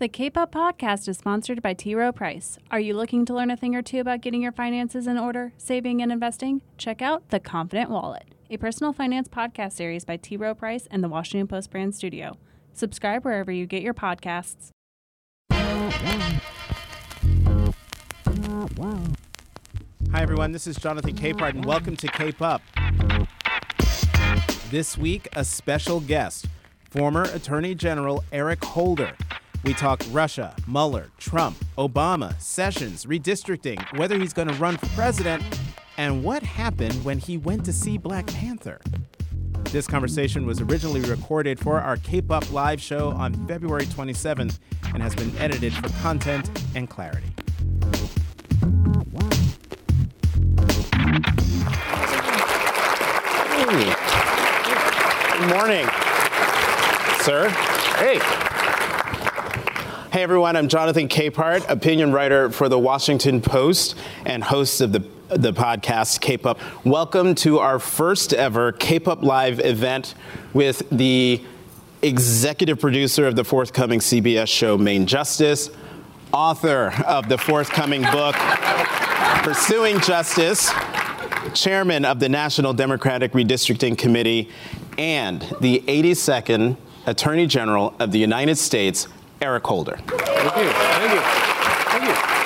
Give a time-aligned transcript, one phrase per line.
[0.00, 1.92] The Cape Up podcast is sponsored by T.
[1.92, 2.56] Rowe Price.
[2.70, 5.52] Are you looking to learn a thing or two about getting your finances in order,
[5.56, 6.62] saving, and investing?
[6.76, 10.36] Check out The Confident Wallet, a personal finance podcast series by T.
[10.36, 12.36] Rowe Price and the Washington Post brand studio.
[12.72, 14.68] Subscribe wherever you get your podcasts.
[20.12, 20.52] Hi, everyone.
[20.52, 22.62] This is Jonathan Capehart, and welcome to Cape Up.
[24.70, 26.46] This week, a special guest,
[26.88, 29.16] former Attorney General Eric Holder.
[29.64, 35.42] We talk Russia, Mueller, Trump, Obama, Sessions, redistricting, whether he's going to run for president,
[35.96, 38.80] and what happened when he went to see Black Panther.
[39.64, 44.58] This conversation was originally recorded for our Cape Up live show on February 27th
[44.94, 47.28] and has been edited for content and clarity.
[55.38, 55.86] Good morning,
[57.20, 57.48] sir.
[57.98, 58.57] Hey.
[60.18, 63.94] Hey everyone, I'm Jonathan Capehart, opinion writer for the Washington Post
[64.26, 66.58] and host of the the podcast Up.
[66.84, 68.72] Welcome to our first ever
[69.06, 70.16] Up Live event
[70.52, 71.40] with the
[72.02, 75.70] executive producer of the forthcoming CBS show Main Justice,
[76.32, 78.34] author of the forthcoming book
[79.44, 80.72] Pursuing Justice,
[81.54, 84.50] chairman of the National Democratic Redistricting Committee,
[84.98, 89.06] and the 82nd Attorney General of the United States,
[89.40, 89.96] Eric Holder.
[89.96, 90.72] Thank you.
[90.72, 91.20] Thank you.
[91.90, 92.38] Thank you.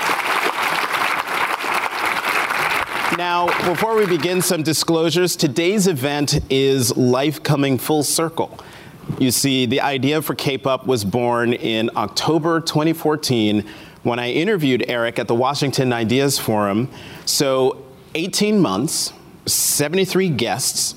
[3.18, 5.36] Now, before we begin, some disclosures.
[5.36, 8.58] Today's event is life coming full circle.
[9.18, 13.68] You see, the idea for Cape Up was born in October 2014
[14.02, 16.88] when I interviewed Eric at the Washington Ideas Forum.
[17.26, 19.12] So, 18 months,
[19.46, 20.94] 73 guests,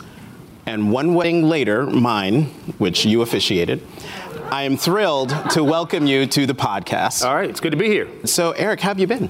[0.65, 2.45] and one wedding later, mine,
[2.77, 3.85] which you officiated.
[4.51, 7.25] I am thrilled to welcome you to the podcast.
[7.25, 8.07] All right, it's good to be here.
[8.25, 9.29] So, Eric, how have you been?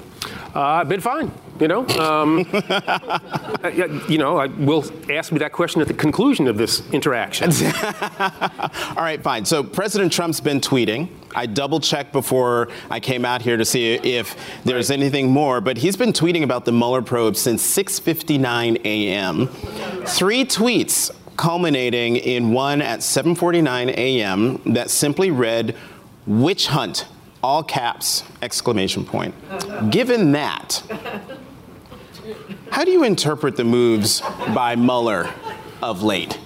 [0.54, 1.32] Uh, I've been fine.
[1.58, 3.70] You know, um, uh,
[4.08, 7.50] you know, I will ask me that question at the conclusion of this interaction.
[8.20, 9.46] All right, fine.
[9.46, 11.08] So President Trump's been tweeting.
[11.34, 15.78] I double checked before I came out here to see if there's anything more, but
[15.78, 19.46] he's been tweeting about the Mueller probe since 6:59 a.m.
[20.04, 24.60] Three tweets culminating in one at 7:49 a.m.
[24.66, 25.76] that simply read
[26.26, 27.06] "Witch hunt."
[27.42, 29.34] All caps, exclamation point.
[29.90, 30.82] Given that,
[32.70, 34.20] how do you interpret the moves
[34.52, 35.30] by Mueller
[35.80, 36.38] of late?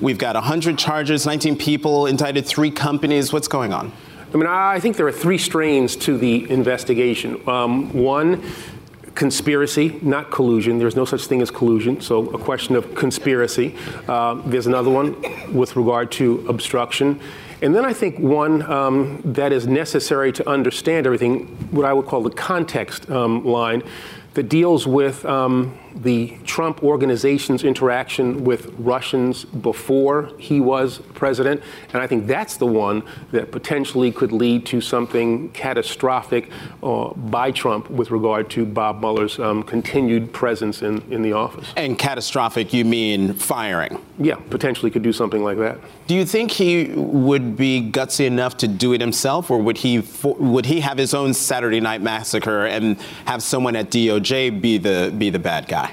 [0.00, 3.32] We've got 100 charges, 19 people indicted, three companies.
[3.32, 3.92] What's going on?
[4.32, 7.40] I mean, I think there are three strains to the investigation.
[7.48, 8.42] Um, one,
[9.16, 10.78] conspiracy, not collusion.
[10.78, 13.74] There's no such thing as collusion, so a question of conspiracy.
[14.06, 15.16] Uh, there's another one
[15.52, 17.18] with regard to obstruction.
[17.62, 22.06] And then I think one um, that is necessary to understand everything, what I would
[22.06, 23.82] call the context um, line,
[24.34, 31.62] that deals with um, the Trump organization's interaction with Russians before he was president.
[31.92, 33.02] And I think that's the one
[33.32, 36.50] that potentially could lead to something catastrophic
[36.82, 41.72] uh, by Trump with regard to Bob Mueller's um, continued presence in, in the office.
[41.76, 44.02] And catastrophic, you mean firing?
[44.18, 45.78] Yeah, potentially could do something like that.
[46.06, 50.02] Do you think he would be gutsy enough to do it himself, or would he
[50.22, 52.96] would he have his own Saturday Night Massacre and
[53.26, 55.85] have someone at DOJ be the be the bad guy?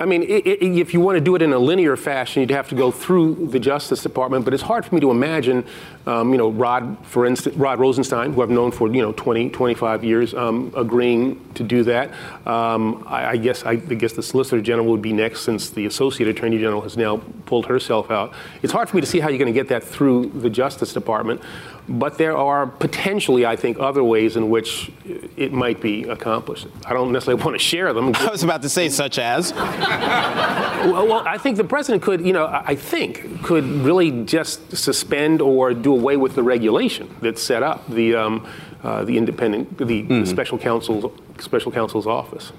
[0.00, 2.50] I mean, it, it, if you want to do it in a linear fashion, you'd
[2.50, 4.44] have to go through the Justice Department.
[4.44, 5.64] But it's hard for me to imagine,
[6.06, 9.50] um, you know, Rod, for instance, Rod Rosenstein, who I've known for you know 20,
[9.50, 12.10] 25 years, um, agreeing to do that.
[12.44, 15.86] Um, I, I, guess I, I, guess the Solicitor General would be next, since the
[15.86, 18.32] Associate Attorney General has now pulled herself out.
[18.62, 20.92] It's hard for me to see how you're going to get that through the Justice
[20.92, 21.40] Department.
[21.88, 24.90] But there are potentially, I think, other ways in which
[25.36, 26.66] it might be accomplished.
[26.86, 28.14] I don't necessarily want to share them.
[28.14, 29.52] I was about to say, such as.
[29.52, 35.42] well, well, I think the president could, you know, I think could really just suspend
[35.42, 38.46] or do away with the regulation that set up the um,
[38.82, 40.20] uh, the independent, the, mm-hmm.
[40.20, 42.52] the special counsel's special counsel's office.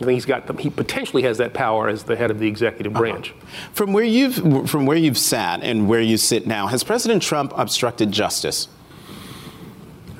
[0.00, 2.48] I think he's got the, he potentially has that power as the head of the
[2.48, 3.00] executive uh-huh.
[3.00, 3.30] branch.
[3.30, 3.68] Uh-huh.
[3.72, 7.52] From where you've from where you've sat and where you sit now, has President Trump
[7.56, 8.68] obstructed justice?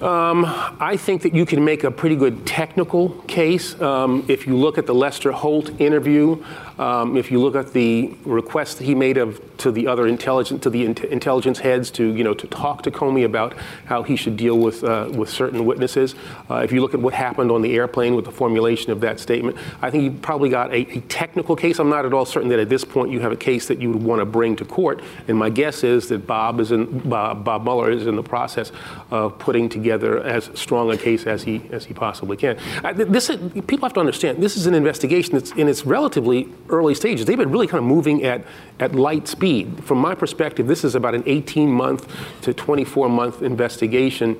[0.00, 0.46] Um,
[0.80, 4.78] I think that you can make a pretty good technical case um, if you look
[4.78, 6.42] at the Lester Holt interview.
[6.80, 10.70] Um, if you look at the request he made of to the other intelligence to
[10.70, 13.54] the in- intelligence heads to you know to talk to Comey about
[13.84, 16.14] how he should deal with uh, with certain witnesses.
[16.48, 19.20] Uh, if you look at what happened on the airplane with the formulation of that
[19.20, 21.78] statement, I think you probably got a, a technical case.
[21.78, 23.92] I'm not at all certain that at this point you have a case that you
[23.92, 25.02] would want to bring to court.
[25.28, 28.72] And my guess is that Bob is in Bob, Bob Mueller is in the process
[29.10, 32.56] of putting together as strong a case as he as he possibly can.
[32.82, 33.28] Uh, this
[33.66, 37.26] people have to understand this is an investigation that's in its relatively early stages.
[37.26, 38.44] They've been really kind of moving at,
[38.78, 39.84] at light speed.
[39.84, 42.12] From my perspective, this is about an 18 month
[42.42, 44.38] to 24 month investigation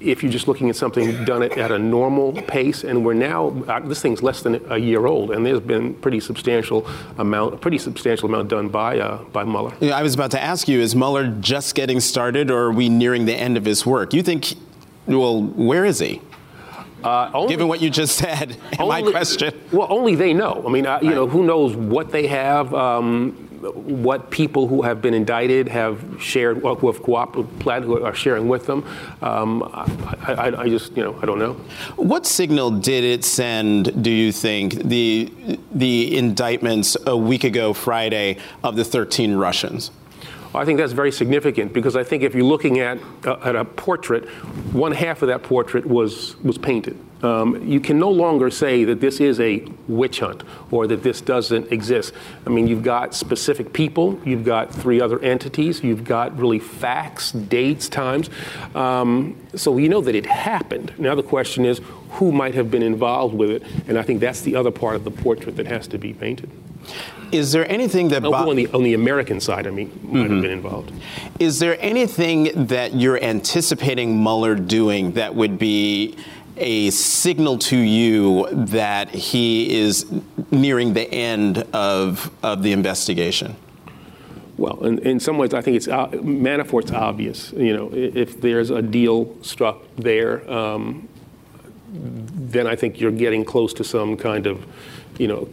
[0.00, 3.48] if you're just looking at something done at, at, a normal pace, and we're now
[3.68, 6.86] uh, this thing's less than a year old, and there's been pretty substantial
[7.18, 9.74] amount, a pretty substantial amount done by uh, by Mueller.
[9.80, 12.88] Yeah, I was about to ask you: Is Mueller just getting started, or are we
[12.88, 14.14] nearing the end of his work?
[14.14, 14.54] You think?
[15.06, 16.22] Well, where is he?
[17.02, 19.58] Uh, only, Given what you just said, only, my question.
[19.72, 20.62] Well, only they know.
[20.66, 21.14] I mean, uh, you right.
[21.14, 26.58] know, who knows what they have, um, what people who have been indicted have shared,
[26.58, 28.84] who have cooperated, who are sharing with them.
[29.20, 31.54] Um, I, I, I, just, you know, I don't know.
[31.96, 34.02] What signal did it send?
[34.02, 35.32] Do you think the
[35.72, 39.90] the indictments a week ago Friday of the 13 Russians?
[40.54, 43.64] I think that's very significant because I think if you're looking at, uh, at a
[43.64, 44.28] portrait,
[44.72, 46.98] one half of that portrait was, was painted.
[47.22, 51.20] Um, you can no longer say that this is a witch hunt or that this
[51.20, 52.14] doesn't exist.
[52.46, 57.32] I mean, you've got specific people, you've got three other entities, you've got really facts,
[57.32, 58.30] dates, times.
[58.74, 60.94] Um, so you know that it happened.
[60.98, 61.80] Now the question is
[62.12, 65.04] who might have been involved with it, and I think that's the other part of
[65.04, 66.50] the portrait that has to be painted.
[67.32, 70.34] Is there anything that oh, on the on the American side, I mean, might mm-hmm.
[70.34, 70.92] have been involved?
[71.38, 76.16] Is there anything that you're anticipating Mueller doing that would be
[76.56, 80.06] a signal to you that he is
[80.50, 83.56] nearing the end of of the investigation?
[84.56, 87.50] Well, in, in some ways, I think it's uh, Manafort's obvious.
[87.52, 91.08] You know, if there's a deal struck there, um,
[91.92, 94.66] then I think you're getting close to some kind of
[95.20, 95.46] you know,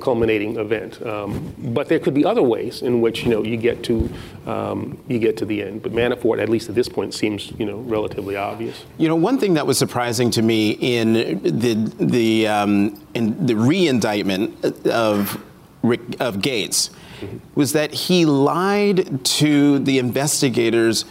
[0.00, 1.04] culminating event.
[1.06, 4.10] Um, but there could be other ways in which you know you get to
[4.46, 5.82] um, you get to the end.
[5.82, 8.84] But Manafort, at least at this point, seems you know relatively obvious.
[8.96, 11.12] You know, one thing that was surprising to me in
[11.42, 15.38] the the um, in the re-indictment of
[15.82, 16.88] Rick, of Gates
[17.20, 17.36] mm-hmm.
[17.54, 21.04] was that he lied to the investigators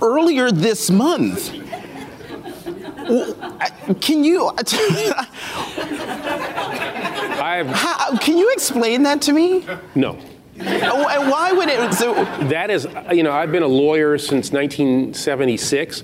[0.00, 1.52] earlier this month.
[4.00, 4.50] Can you?
[7.64, 9.64] How, can you explain that to me?
[9.94, 10.18] No.
[10.58, 11.94] Oh, and why would it?
[11.94, 12.14] So
[12.48, 16.02] that is, you know, I've been a lawyer since 1976.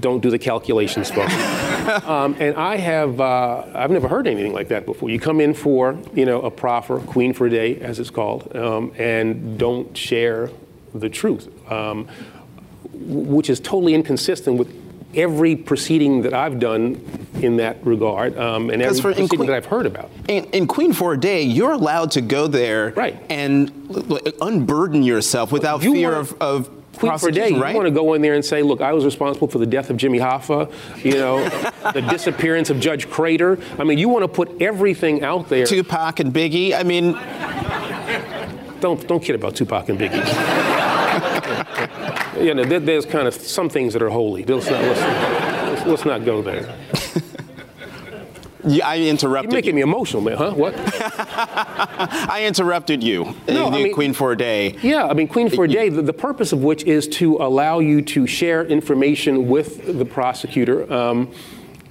[0.00, 1.34] Don't do the calculations, folks.
[2.06, 5.10] um, and I have, uh, I've never heard anything like that before.
[5.10, 8.54] You come in for, you know, a proffer, queen for a day, as it's called,
[8.56, 10.50] um, and don't share
[10.94, 12.08] the truth, um,
[12.92, 14.81] which is totally inconsistent with
[15.14, 17.00] every proceeding that I've done
[17.40, 20.10] in that regard, um, and every proceeding Queen, that I've heard about.
[20.28, 23.20] In, in, Queen for a Day, you're allowed to go there right.
[23.28, 23.70] and
[24.40, 27.70] unburden yourself without you fear of, of Queen for a day, right?
[27.70, 29.90] you want to go in there and say, look, I was responsible for the death
[29.90, 30.70] of Jimmy Hoffa,
[31.04, 31.48] you know,
[31.92, 33.58] the disappearance of Judge Crater.
[33.78, 35.66] I mean, you want to put everything out there.
[35.66, 36.74] Tupac and Biggie.
[36.74, 37.12] I mean,
[38.80, 40.22] don't don't kid about Tupac and Biggie.
[42.42, 44.44] you know, there, there's kind of some things that are holy.
[44.44, 46.74] Let's not, let's, let's, let's not go there.
[48.64, 49.50] Yeah, I interrupted.
[49.50, 49.86] You're making you.
[49.86, 50.52] me emotional, man, huh?
[50.52, 50.74] What?
[50.76, 53.34] I interrupted you.
[53.48, 54.76] No, I mean, Queen for a Day.
[54.82, 57.80] Yeah, I mean, Queen for a Day, the, the, purpose of which is to allow
[57.80, 60.90] you to share information with the prosecutor.
[60.92, 61.32] Um,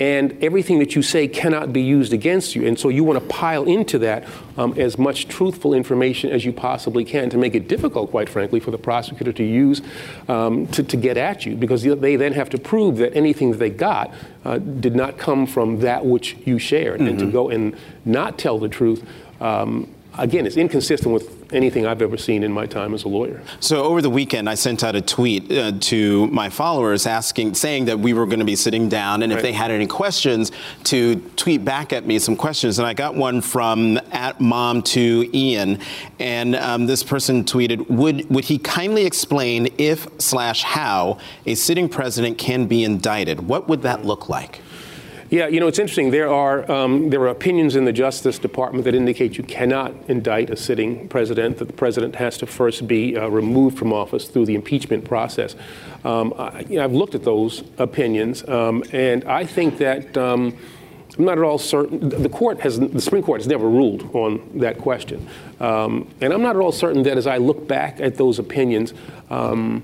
[0.01, 2.65] and everything that you say cannot be used against you.
[2.65, 4.27] And so you want to pile into that
[4.57, 8.59] um, as much truthful information as you possibly can to make it difficult, quite frankly,
[8.59, 9.83] for the prosecutor to use
[10.27, 13.57] um, to, to, get at you, because they then have to prove that anything that
[13.57, 14.11] they got
[14.43, 16.99] uh, did not come from that which you shared.
[16.99, 17.07] Mm-hmm.
[17.07, 17.33] And to mm-hmm.
[17.33, 19.07] go and not tell the truth.
[19.39, 19.87] Um,
[20.17, 23.41] again, it's inconsistent with anything I've ever seen in my time as a lawyer.
[23.59, 27.85] So over the weekend, I sent out a tweet uh, to my followers asking, saying
[27.85, 29.37] that we were going to be sitting down, and right.
[29.37, 30.51] if they had any questions,
[30.85, 32.79] to tweet back at me some questions.
[32.79, 35.79] And I got one from at mom to Ian,
[36.19, 41.89] and um, this person tweeted, "Would would he kindly explain if slash how a sitting
[41.89, 43.47] president can be indicted?
[43.47, 44.61] What would that look like?"
[45.31, 46.11] Yeah, you know, it's interesting.
[46.11, 50.49] There are um, there are opinions in the Justice Department that indicate you cannot indict
[50.49, 51.57] a sitting president.
[51.59, 55.55] That the president has to first be uh, removed from office through the impeachment process.
[56.03, 60.17] Um, I, you know, I've looked at those opinions, um, and I think that.
[60.17, 60.57] Um,
[61.19, 62.07] I'm not at all certain.
[62.07, 65.27] The court has, the Supreme Court has never ruled on that question,
[65.59, 68.93] um, and I'm not at all certain that as I look back at those opinions,
[69.29, 69.83] um,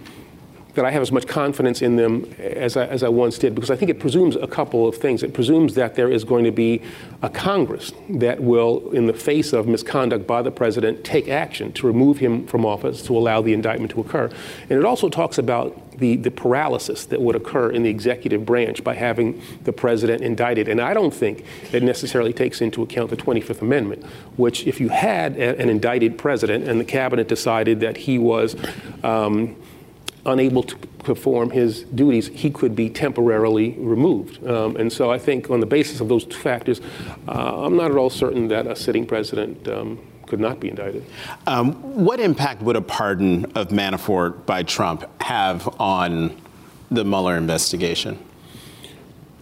[0.77, 3.69] that I have as much confidence in them as I, as I once did, because
[3.69, 5.23] I think it presumes a couple of things.
[5.23, 6.81] It presumes that there is going to be
[7.21, 11.87] a Congress that will, in the face of misconduct by the president, take action to
[11.87, 14.29] remove him from office to allow the indictment to occur.
[14.69, 18.83] And it also talks about the, the paralysis that would occur in the executive branch
[18.83, 20.67] by having the president indicted.
[20.67, 21.43] And I don't think
[21.73, 24.05] it necessarily takes into account the 25th Amendment,
[24.35, 28.55] which, if you had a, an indicted president and the cabinet decided that he was
[29.03, 29.55] um,
[30.27, 34.45] unable to perform his duties, he could be temporarily removed.
[34.45, 36.81] Um, and so I think on the basis of those two factors,
[37.27, 41.05] uh, I'm not at all certain that a sitting president um, could not be indicted.
[41.47, 41.73] Um,
[42.05, 46.39] what impact would a pardon of Manafort by Trump have on
[46.91, 48.19] the Mueller investigation?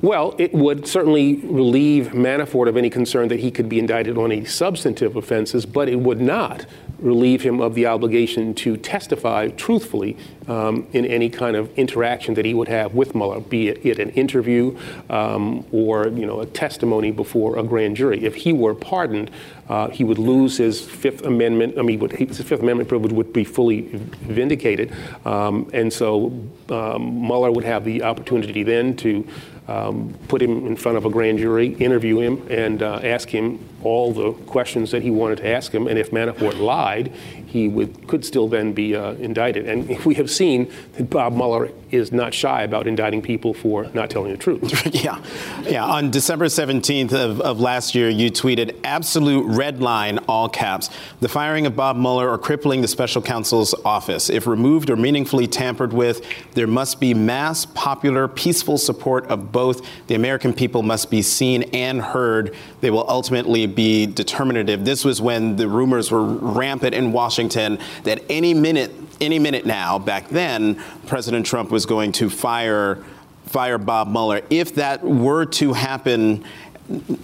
[0.01, 4.31] Well, it would certainly relieve Manafort of any concern that he could be indicted on
[4.31, 6.65] any substantive offenses, but it would not
[6.99, 12.45] relieve him of the obligation to testify truthfully um, in any kind of interaction that
[12.45, 14.77] he would have with Mueller, be it, it an interview
[15.09, 18.23] um, or you know a testimony before a grand jury.
[18.23, 19.31] If he were pardoned,
[19.69, 21.77] uh, he would lose his Fifth Amendment.
[21.77, 24.93] I mean, would, his Fifth Amendment privilege would be fully vindicated,
[25.25, 26.27] um, and so
[26.69, 29.27] um, Mueller would have the opportunity then to
[29.67, 33.59] um, put him in front of a grand jury, interview him, and uh, ask him
[33.85, 35.87] all the questions that he wanted to ask him.
[35.87, 37.13] And if Manafort lied,
[37.55, 39.67] he would, could still then be uh, indicted.
[39.67, 44.09] And we have seen that Bob Mueller is not shy about indicting people for not
[44.09, 44.93] telling the truth.
[44.93, 45.23] yeah.
[45.63, 45.85] Yeah.
[45.85, 50.89] On December 17th of, of last year, you tweeted absolute red line, all caps.
[51.21, 54.29] The firing of Bob Mueller or crippling the special counsel's office.
[54.29, 56.25] If removed or meaningfully tampered with,
[56.55, 59.81] there must be mass, popular, peaceful support of both.
[60.07, 62.53] The American people must be seen and heard.
[62.81, 64.85] They will ultimately be determinative.
[64.85, 68.91] This was when the rumors were rampant in Washington that any minute,
[69.21, 73.03] any minute now, back then, President Trump was going to fire
[73.45, 74.41] fire Bob Mueller.
[74.49, 76.43] If that were to happen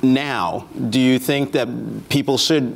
[0.01, 1.67] now, do you think that
[2.09, 2.75] people should,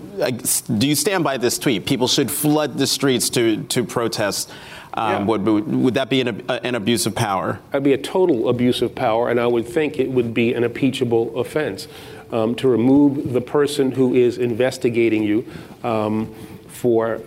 [0.79, 1.85] do you stand by this tweet?
[1.85, 4.51] People should flood the streets to, to protest.
[4.93, 5.25] Um, yeah.
[5.25, 7.59] would, would that be an, an abuse of power?
[7.71, 10.63] That'd be a total abuse of power, and I would think it would be an
[10.63, 11.87] impeachable offense.
[12.35, 15.45] Um, to remove the person who is investigating you
[15.83, 16.35] um,
[16.67, 17.21] for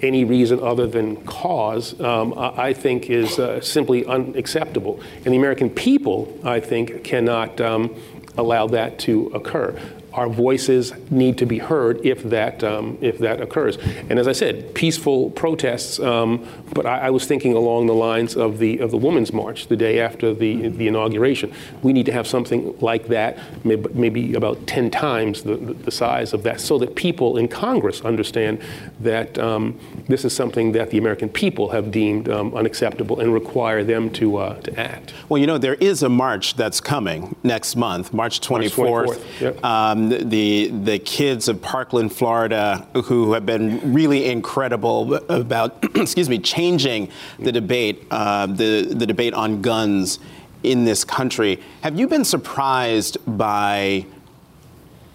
[0.00, 5.02] any reason other than cause, um, I think is uh, simply unacceptable.
[5.16, 7.94] And the American people, I think, cannot um,
[8.38, 9.78] allow that to occur
[10.14, 13.76] our voices need to be heard if that um, if that occurs.
[14.08, 15.98] And as I said, peaceful protests.
[15.98, 19.66] Um, but I, I, was thinking along the lines of the of the Women's March
[19.66, 21.52] the day after the the inauguration.
[21.82, 26.32] We need to have something like that, maybe, maybe about ten times the, the, size
[26.32, 28.60] of that, so that people in Congress understand
[29.00, 29.78] that um,
[30.08, 34.36] this is something that the American people have deemed um, unacceptable and require them to
[34.36, 35.12] uh, to act.
[35.28, 38.78] Well, you know, there is a march that's coming next month, March 24th.
[38.78, 39.40] March 24th.
[39.40, 39.64] Yep.
[40.08, 47.10] The the kids of Parkland, Florida, who have been really incredible about, excuse me, changing
[47.38, 50.18] the debate, uh, the the debate on guns
[50.62, 51.60] in this country.
[51.82, 54.06] Have you been surprised by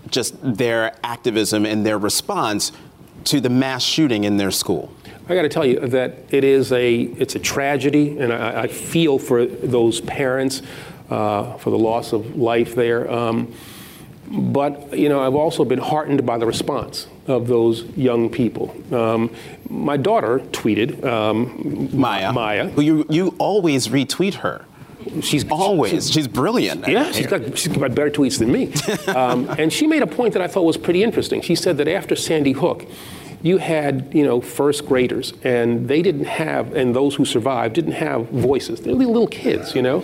[0.10, 2.72] just their activism and their response
[3.25, 4.93] to the mass shooting in their school?
[5.27, 8.67] I got to tell you that it is a it's a tragedy, and I, I
[8.67, 10.62] feel for those parents
[11.10, 13.12] uh, for the loss of life there.
[13.12, 13.53] Um,
[14.29, 18.75] but you know, I've also been heartened by the response of those young people.
[18.93, 19.33] Um,
[19.69, 22.31] my daughter tweeted um, Maya.
[22.31, 22.69] Maya.
[22.69, 24.65] Who you you always retweet her.
[25.21, 26.88] She's always she's, she's brilliant.
[26.88, 28.74] Yeah, she's got, she's got better tweets than me.
[29.15, 31.41] um, and she made a point that I thought was pretty interesting.
[31.41, 32.86] She said that after Sandy Hook,
[33.41, 37.93] you had you know first graders and they didn't have and those who survived didn't
[37.93, 40.03] have voices they're little kids you know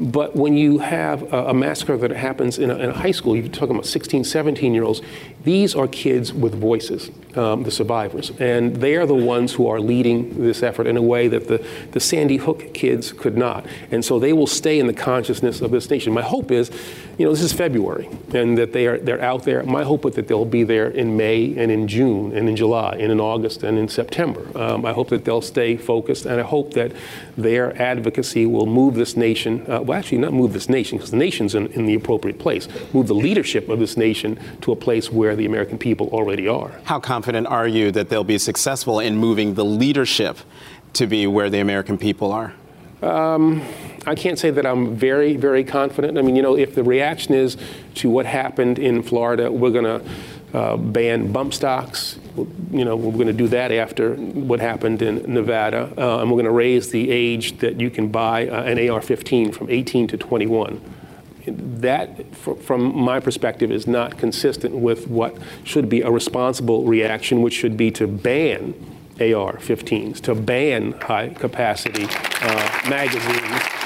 [0.00, 3.36] but when you have a, a massacre that happens in a, in a, high school,
[3.36, 5.00] you're talking about 16, 17 year olds,
[5.44, 8.32] these are kids with voices, um, the survivors.
[8.38, 11.64] And they are the ones who are leading this effort in a way that the,
[11.92, 13.66] the Sandy Hook kids could not.
[13.90, 16.14] And so they will stay in the consciousness of this nation.
[16.14, 16.70] My hope is,
[17.18, 19.62] you know, this is February, and that they are, they're out there.
[19.62, 22.96] My hope is that they'll be there in May and in June and in July
[22.98, 24.46] and in August and in September.
[24.58, 26.92] Um, I hope that they'll stay focused, and I hope that
[27.36, 29.64] their advocacy will move this nation.
[29.70, 32.66] Uh, well, actually, not move this nation, because the nation's in, in the appropriate place,
[32.92, 36.72] move the leadership of this nation to a place where the American people already are.
[36.84, 40.38] How confident are you that they'll be successful in moving the leadership
[40.94, 42.54] to be where the American people are?
[43.02, 43.62] Um,
[44.06, 46.16] I can't say that I'm very, very confident.
[46.16, 47.56] I mean, you know, if the reaction is
[47.96, 52.18] to what happened in Florida, we're going to uh, ban bump stocks.
[52.70, 56.36] You know, we're going to do that after what happened in Nevada, uh, and we're
[56.36, 60.16] going to raise the age that you can buy uh, an AR-15 from 18 to
[60.16, 60.80] 21.
[61.46, 67.54] That, from my perspective, is not consistent with what should be a responsible reaction, which
[67.54, 68.74] should be to ban
[69.20, 72.06] AR-15s, to ban high-capacity
[72.40, 73.84] uh, magazines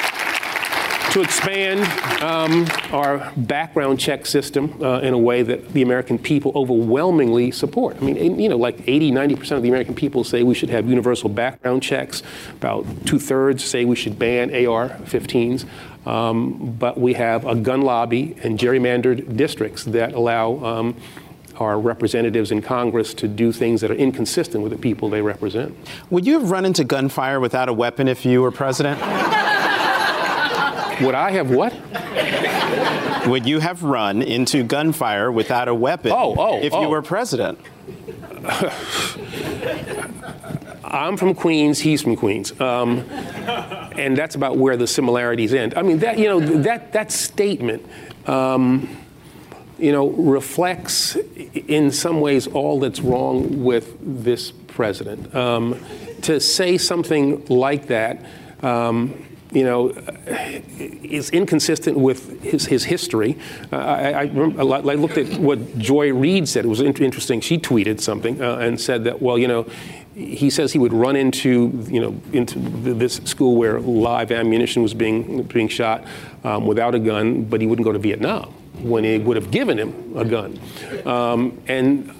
[1.12, 1.80] to expand
[2.22, 7.96] um, our background check system uh, in a way that the American people overwhelmingly support.
[7.96, 10.88] I mean, you know, like 80, 90% of the American people say we should have
[10.88, 12.22] universal background checks.
[12.50, 15.66] About two thirds say we should ban AR 15s.
[16.08, 20.96] Um, but we have a gun lobby and gerrymandered districts that allow um,
[21.56, 25.76] our representatives in Congress to do things that are inconsistent with the people they represent.
[26.08, 28.98] Would you have run into gunfire without a weapon if you were president?
[31.00, 31.74] Would I have what?
[33.28, 36.80] Would you have run into gunfire without a weapon oh, oh, if oh.
[36.80, 37.58] you were president?
[40.84, 41.80] I'm from Queens.
[41.80, 43.04] He's from Queens, um,
[43.98, 45.74] and that's about where the similarities end.
[45.74, 47.84] I mean, that you know that that statement,
[48.26, 48.88] um,
[49.78, 55.34] you know, reflects in some ways all that's wrong with this president.
[55.34, 55.78] Um,
[56.22, 58.24] to say something like that.
[58.62, 59.88] Um, you know,
[60.76, 63.38] is inconsistent with his, his history.
[63.72, 66.66] Uh, I, I, I, looked at what Joy Reid said.
[66.66, 67.40] It was interesting.
[67.40, 69.66] She tweeted something uh, and said that, well, you know,
[70.18, 74.92] he says he would run into, you know, into this school where live ammunition was
[74.92, 76.04] being being shot
[76.42, 79.78] um, without a gun, but he wouldn't go to Vietnam when he would have given
[79.78, 80.58] him a gun.
[81.06, 82.12] Um, and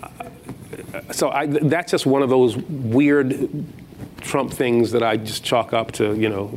[0.94, 3.66] uh, so I, that's just one of those weird
[4.20, 6.56] Trump things that I just chalk up to, you know,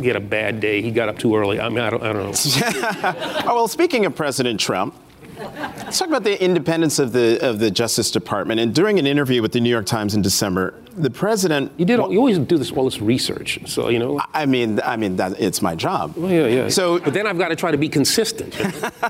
[0.00, 0.80] he had a bad day.
[0.80, 1.60] He got up too early.
[1.60, 2.32] I mean, I don't, I don't know.
[3.46, 4.94] oh, well, speaking of President Trump,
[5.38, 8.60] let's talk about the independence of the of the Justice Department.
[8.60, 11.72] And during an interview with the New York Times in December, the president.
[11.76, 11.98] You did.
[11.98, 14.20] You always do this all this research, so you know.
[14.32, 16.16] I mean, I mean that it's my job.
[16.16, 16.68] Well, yeah, yeah.
[16.68, 18.56] So, but then I've got to try to be consistent.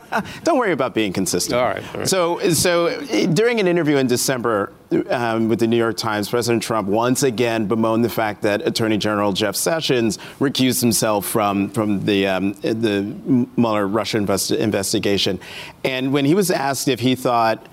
[0.45, 1.59] don't worry about being consistent.
[1.59, 2.09] All right, all right.
[2.09, 4.73] So, so during an interview in December
[5.11, 8.99] um, with the New York Times, President Trump once again bemoaned the fact that Attorney
[8.99, 15.39] General Jeff Sessions recused himself from from the um, the Mueller Russia invest- investigation,
[15.85, 17.67] and when he was asked if he thought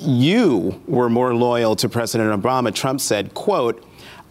[0.00, 3.84] you were more loyal to President Obama, Trump said, quote,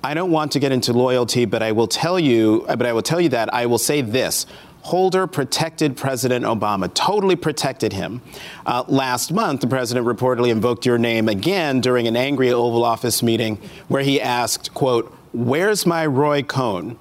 [0.03, 3.01] I don't want to get into loyalty, but I will tell you, but I will
[3.01, 4.45] tell you that I will say this.
[4.81, 8.21] Holder protected President Obama, totally protected him.
[8.65, 13.21] Uh, last month, the president reportedly invoked your name again during an angry Oval Office
[13.21, 16.97] meeting where he asked, quote, where's my Roy Cohn?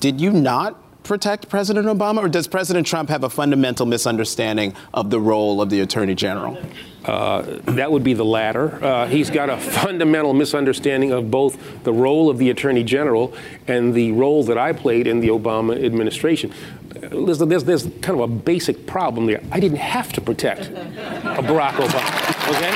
[0.00, 0.80] Did you not
[1.10, 5.68] protect President Obama, or does President Trump have a fundamental misunderstanding of the role of
[5.68, 6.56] the Attorney General?
[7.04, 8.78] Uh, that would be the latter.
[8.80, 13.34] Uh, he's got a fundamental misunderstanding of both the role of the Attorney General
[13.66, 16.52] and the role that I played in the Obama administration.
[16.90, 19.42] There's, there's, there's kind of a basic problem there.
[19.50, 22.06] I didn't have to protect a Barack Obama,
[22.54, 22.70] okay?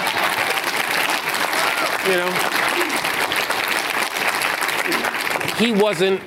[2.11, 2.33] You know,
[5.55, 6.21] he wasn't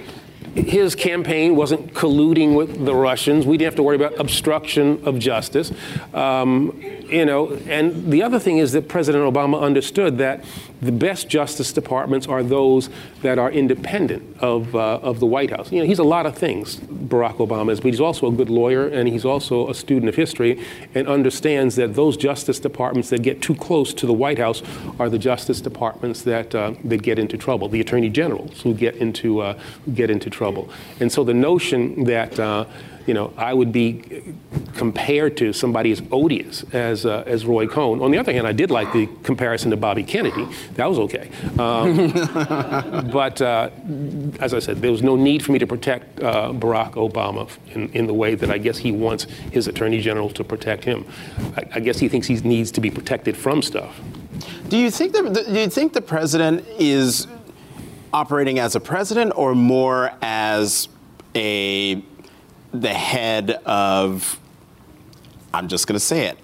[0.58, 3.46] his campaign wasn't colluding with the Russians.
[3.46, 5.72] We didn't have to worry about obstruction of justice.
[6.14, 10.44] Um, you know, and the other thing is that President Obama understood that
[10.82, 12.90] the best justice departments are those
[13.22, 15.72] that are independent of, uh, of the White House.
[15.72, 18.50] You know, he's a lot of things, Barack Obama is, but he's also a good
[18.50, 23.22] lawyer and he's also a student of history and understands that those justice departments that
[23.22, 24.62] get too close to the White House
[25.00, 28.96] are the justice departments that, uh, that get into trouble, the attorney generals who get
[28.98, 29.58] into, uh,
[29.94, 30.47] get into trouble.
[31.00, 32.66] And so the notion that uh,
[33.08, 34.24] you know, I would be
[34.76, 38.02] compared to somebody as odious as, uh, as Roy Cohn.
[38.02, 40.46] On the other hand, I did like the comparison to Bobby Kennedy.
[40.74, 41.30] That was okay.
[41.58, 42.12] Um,
[43.12, 43.70] but uh,
[44.42, 47.90] as I said, there was no need for me to protect uh, Barack Obama in,
[47.94, 51.06] in the way that I guess he wants his attorney general to protect him.
[51.56, 54.00] I, I guess he thinks he needs to be protected from stuff.
[54.68, 57.26] Do you think the, do you think the president is
[58.14, 60.88] operating as a president or more as
[61.36, 62.04] a
[62.74, 64.40] the head of,
[65.54, 66.38] I'm just going to say it,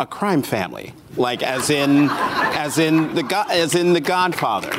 [0.00, 4.70] a crime family, like as in, as in the as in the Godfather.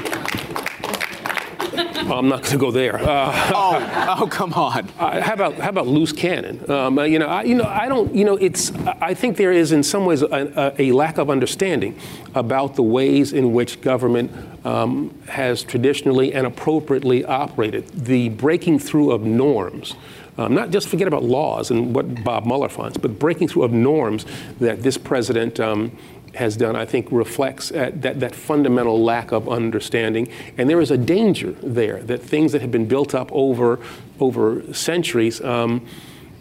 [1.79, 2.97] I'm not going to go there.
[2.97, 4.89] Uh, oh, oh, come on.
[4.99, 6.69] Uh, how about how about loose cannon?
[6.69, 8.13] Um, uh, you know, I, you know, I don't.
[8.13, 8.71] You know, it's.
[9.01, 11.97] I think there is, in some ways, a, a lack of understanding
[12.35, 14.31] about the ways in which government
[14.65, 17.87] um, has traditionally and appropriately operated.
[17.89, 19.95] The breaking through of norms.
[20.37, 23.73] Um, not just forget about laws and what Bob Mueller finds, but breaking through of
[23.73, 24.25] norms
[24.59, 25.91] that this president um,
[26.35, 30.27] has done, I think, reflects that, that fundamental lack of understanding.
[30.57, 33.79] And there is a danger there that things that have been built up over,
[34.19, 35.85] over centuries um,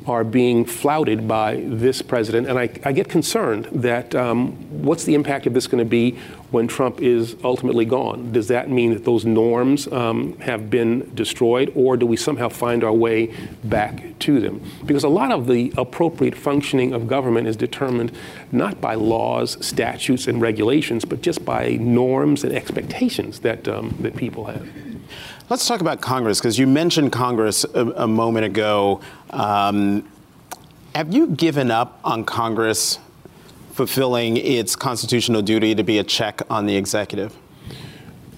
[0.09, 2.49] are being flouted by this president.
[2.49, 6.18] And I, I get concerned that um, what's the impact of this going to be
[6.51, 8.33] when Trump is ultimately gone?
[8.33, 12.83] Does that mean that those norms um, have been destroyed, or do we somehow find
[12.83, 14.62] our way back to them?
[14.87, 18.12] Because a lot of the appropriate functioning of government is determined
[18.51, 24.16] not by laws, statutes, and regulations, but just by norms and expectations that, um, that
[24.16, 24.66] people have.
[25.50, 29.00] Let's talk about Congress, because you mentioned Congress a, a moment ago.
[29.30, 30.06] Um,
[30.94, 32.98] have you given up on Congress
[33.72, 37.34] fulfilling its constitutional duty to be a check on the executive?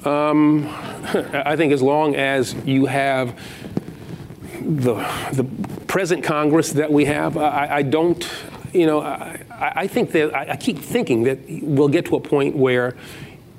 [0.05, 0.69] Um,
[1.33, 3.37] I think as long as you have
[4.61, 4.95] the,
[5.33, 5.45] the
[5.89, 8.25] present Congress that we have, I, I don't,
[8.73, 12.21] you know, I, I think that I, I keep thinking that we'll get to a
[12.21, 12.95] point where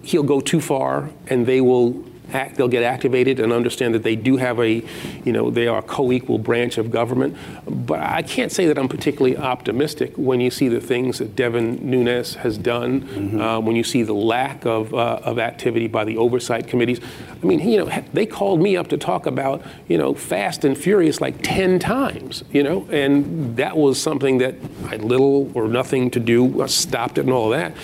[0.03, 4.15] he'll go too far and they will act, they'll get activated and understand that they
[4.15, 4.83] do have a,
[5.23, 7.37] you know, they are a co-equal branch of government.
[7.67, 11.89] But I can't say that I'm particularly optimistic when you see the things that Devin
[11.89, 13.41] Nunes has done, mm-hmm.
[13.41, 16.99] uh, when you see the lack of, uh, of activity by the oversight committees.
[17.41, 20.77] I mean, you know, they called me up to talk about, you know, Fast and
[20.77, 25.67] Furious like 10 times, you know, and that was something that I had little or
[25.67, 27.75] nothing to do, I stopped it and all that,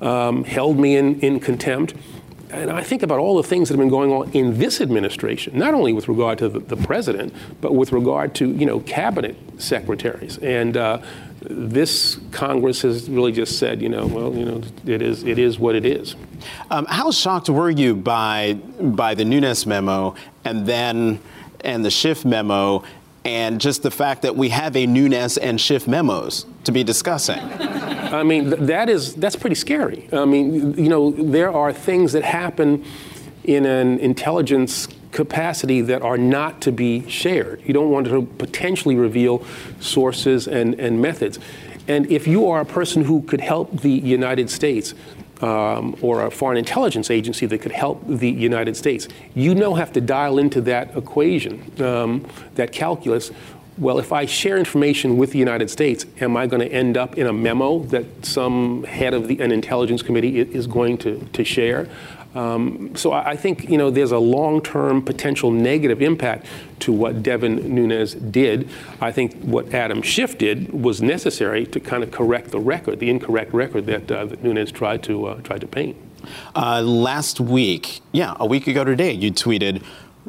[0.00, 1.94] um, held me in, in contempt
[2.50, 5.58] and I think about all the things that have been going on in this administration,
[5.58, 9.36] not only with regard to the, the president, but with regard to you know cabinet
[9.58, 10.38] secretaries.
[10.38, 11.02] And uh,
[11.42, 15.58] this Congress has really just said, you know, well, you know, it is it is
[15.58, 16.16] what it is.
[16.70, 21.20] Um, how shocked were you by by the Nunes memo and then
[21.60, 22.84] and the Schiff memo
[23.26, 27.40] and just the fact that we have a Nunes and Schiff memos to be discussing?
[27.40, 30.08] I mean, that is that's pretty scary.
[30.12, 32.84] I mean, you know, there are things that happen
[33.42, 37.62] in an intelligence capacity that are not to be shared.
[37.64, 39.44] You don't want to potentially reveal
[39.80, 41.38] sources and, and methods.
[41.88, 44.94] And if you are a person who could help the United States
[45.42, 49.92] um, or a foreign intelligence agency that could help the United States, you now have
[49.92, 53.30] to dial into that equation, um, that calculus,
[53.78, 57.18] well, if I share information with the United States, am I going to end up
[57.18, 61.44] in a memo that some head of the, an intelligence committee is going to, to
[61.44, 61.86] share?
[62.36, 66.46] Um, so I, I think you know there's a long-term potential negative impact
[66.80, 68.68] to what Devin Nunes did.
[69.00, 73.08] I think what Adam Schiff did was necessary to kind of correct the record, the
[73.08, 75.96] incorrect record that, uh, that Nunes tried to uh, tried to paint.
[76.54, 79.82] Uh, last week, yeah, a week ago today, you tweeted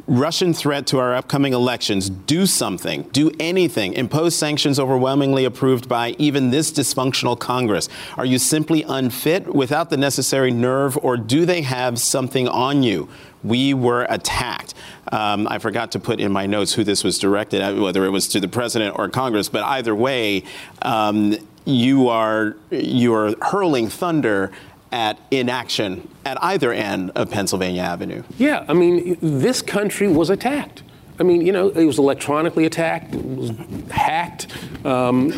[0.06, 2.08] Russian threat to our upcoming elections.
[2.08, 3.02] Do something.
[3.12, 3.94] Do anything.
[3.94, 7.88] Impose sanctions overwhelmingly approved by even this dysfunctional Congress.
[8.16, 13.08] Are you simply unfit without the necessary nerve, or do they have something on you?
[13.42, 14.74] We were attacked.
[15.12, 18.10] Um, I forgot to put in my notes who this was directed at, whether it
[18.10, 20.44] was to the president or Congress, but either way,
[20.82, 24.50] um, you are you are hurling thunder
[24.92, 28.22] at inaction at either end of Pennsylvania Avenue.
[28.38, 30.82] Yeah, I mean, this country was attacked.
[31.20, 33.50] I mean, you know, it was electronically attacked, it was
[33.90, 34.46] hacked.
[34.86, 35.30] Um,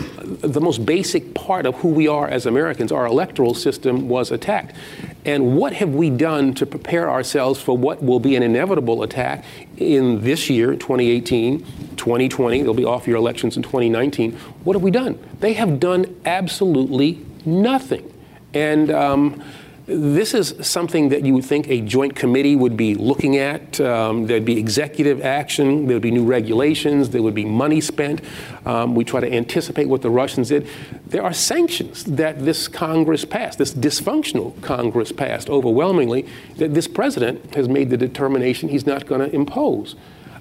[0.43, 4.77] the most basic part of who we are as Americans, our electoral system, was attacked.
[5.25, 9.45] And what have we done to prepare ourselves for what will be an inevitable attack
[9.79, 11.61] in this year, 2018,
[11.97, 12.59] 2020?
[12.59, 14.33] There'll be off year elections in 2019.
[14.65, 15.19] What have we done?
[15.41, 18.10] They have done absolutely nothing.
[18.55, 19.43] And um,
[19.91, 23.81] this is something that you would think a joint committee would be looking at.
[23.81, 28.21] Um, there'd be executive action, there'd be new regulations, there would be money spent.
[28.65, 30.69] Um, we try to anticipate what the Russians did.
[31.07, 37.55] There are sanctions that this Congress passed, this dysfunctional Congress passed overwhelmingly, that this president
[37.57, 39.97] has made the determination he's not going to impose.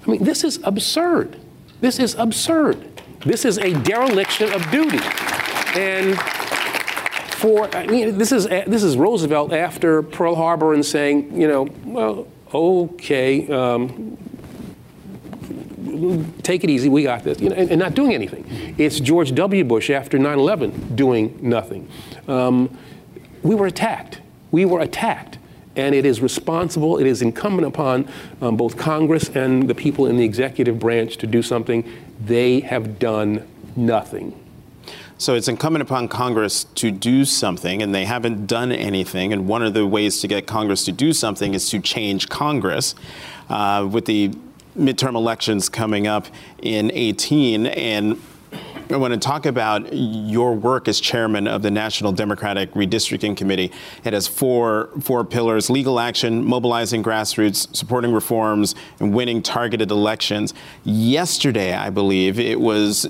[0.06, 1.38] I mean, this is absurd.
[1.82, 3.02] This is absurd.
[3.26, 5.00] This is a dereliction of duty.
[5.76, 6.18] And
[7.40, 11.70] for I mean, this is this is Roosevelt after Pearl Harbor and saying, you know,
[11.86, 14.18] well, okay, um,
[16.44, 18.76] take it easy, we got this, you know, and, and, not doing anything.
[18.78, 19.64] It's George W.
[19.64, 21.90] Bush after 9/11 doing nothing.
[22.28, 22.78] Um,
[23.42, 24.20] we were attacked.
[24.52, 25.38] We were attacked.
[25.76, 28.10] And it is responsible, it is incumbent upon
[28.42, 31.90] um, both Congress and the people in the executive branch to do something.
[32.26, 33.48] They have done
[33.78, 34.49] nothing.
[35.20, 39.34] So it's incumbent upon Congress to do something, and they haven't done anything.
[39.34, 42.96] And one of the ways to get Congress to do something is to change Congress.
[43.50, 44.32] Uh, with the
[44.78, 46.28] midterm elections coming up
[46.62, 48.22] in 18, and
[48.92, 53.72] I want to talk about your work as chairman of the National Democratic Redistricting Committee.
[54.04, 60.56] It has four four pillars: legal action, mobilizing grassroots, supporting reforms, and winning targeted elections.
[60.84, 63.06] Yesterday, I believe it was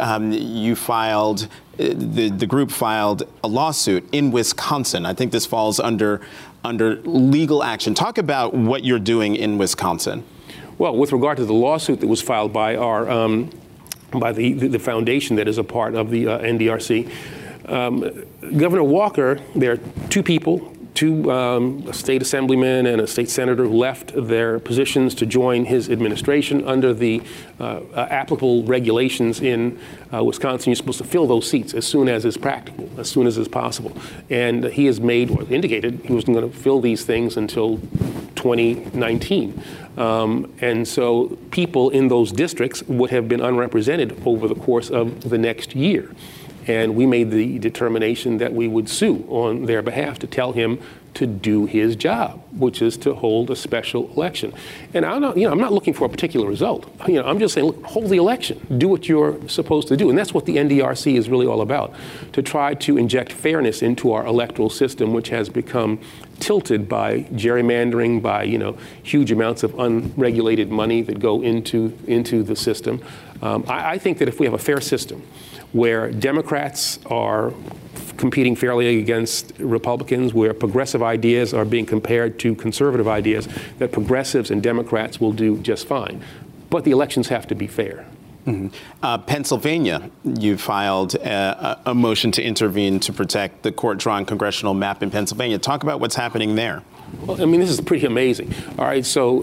[0.00, 1.46] um, you filed.
[1.76, 5.06] The, the group filed a lawsuit in Wisconsin.
[5.06, 6.20] I think this falls under
[6.64, 7.94] under legal action.
[7.94, 10.24] Talk about what you're doing in Wisconsin.
[10.76, 13.50] Well, with regard to the lawsuit that was filed by our um,
[14.12, 17.10] by the, the foundation that is a part of the uh, NDRC.
[17.66, 18.24] Um,
[18.56, 23.76] Governor Walker, there are two people, two um, state assemblymen and a state senator who
[23.76, 27.22] left their positions to join his administration under the
[27.60, 29.78] uh, uh, applicable regulations in
[30.12, 30.70] uh, Wisconsin.
[30.70, 33.48] You're supposed to fill those seats as soon as is practical, as soon as is
[33.48, 33.96] possible.
[34.28, 37.78] And he has made or indicated he wasn't going to fill these things until
[38.34, 39.62] 2019.
[39.96, 45.28] Um, and so people in those districts would have been unrepresented over the course of
[45.28, 46.10] the next year.
[46.66, 50.80] And we made the determination that we would sue on their behalf to tell him
[51.14, 54.52] to do his job, which is to hold a special election.
[54.94, 56.90] And I'm not, you know, I'm not looking for a particular result.
[57.06, 60.08] You know, I'm just saying, look, hold the election, do what you're supposed to do,
[60.08, 61.94] and that's what the NDRC is really all about:
[62.32, 66.00] to try to inject fairness into our electoral system, which has become
[66.38, 72.42] tilted by gerrymandering, by you know, huge amounts of unregulated money that go into into
[72.42, 73.02] the system.
[73.42, 75.22] Um, I, I think that if we have a fair system,
[75.72, 77.52] where Democrats are
[78.16, 84.50] competing fairly against Republicans, where progressive ideas are being compared to conservative ideas, that progressives
[84.50, 86.22] and Democrats will do just fine.
[86.68, 88.06] But the elections have to be fair.
[88.46, 88.68] Mm-hmm.
[89.02, 94.72] Uh, Pennsylvania, you filed a, a, motion to intervene to protect the court drawn congressional
[94.72, 95.58] map in Pennsylvania.
[95.58, 96.82] Talk about what's happening there.
[97.26, 98.54] Well, I mean, this is pretty amazing.
[98.78, 99.42] All right, so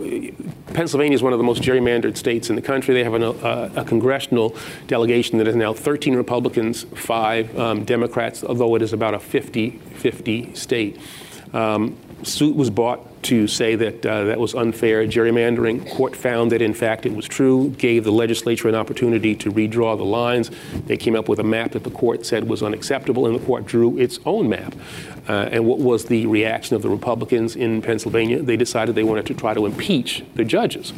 [0.74, 2.94] Pennsylvania is one of the most gerrymandered states in the country.
[2.94, 4.56] They have an, uh, a congressional
[4.88, 9.72] delegation that is now 13 Republicans, five um, Democrats, although it is about a 50
[9.96, 11.00] 50 state.
[11.54, 15.90] Um, suit was brought to say that uh, that was unfair gerrymandering.
[15.92, 19.98] Court found that in fact it was true, gave the legislature an opportunity to redraw
[19.98, 20.50] the lines.
[20.86, 23.66] They came up with a map that the court said was unacceptable, and the court
[23.66, 24.76] drew its own map.
[25.28, 28.42] Uh, and what was the reaction of the Republicans in Pennsylvania?
[28.42, 30.94] They decided they wanted to try to impeach the judges.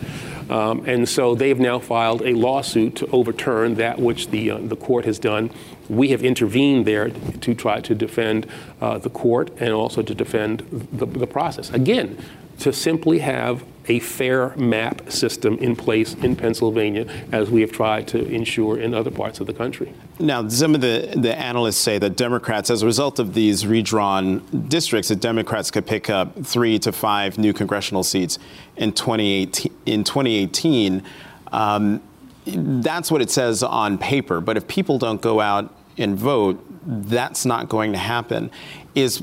[0.49, 4.75] Um, and so they've now filed a lawsuit to overturn that which the, uh, the
[4.75, 5.49] court has done.
[5.89, 8.47] We have intervened there to try to defend
[8.80, 10.60] uh, the court and also to defend
[10.91, 11.69] the, the process.
[11.71, 12.17] Again,
[12.60, 18.08] to simply have a fair map system in place in Pennsylvania, as we have tried
[18.10, 19.91] to ensure in other parts of the country.
[20.19, 24.39] Now, some of the, the analysts say that Democrats, as a result of these redrawn
[24.67, 28.38] districts, that Democrats could pick up three to five new congressional seats
[28.78, 29.73] in 2018.
[29.86, 31.04] In 2018
[31.52, 32.02] um,
[32.45, 34.41] that's what it says on paper.
[34.41, 38.51] But if people don't go out and vote, that's not going to happen.
[38.95, 39.21] Is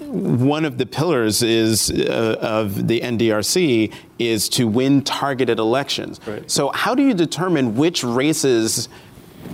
[0.00, 6.20] one of the pillars is uh, of the NDRC is to win targeted elections.
[6.26, 6.50] Right.
[6.50, 8.88] So how do you determine which races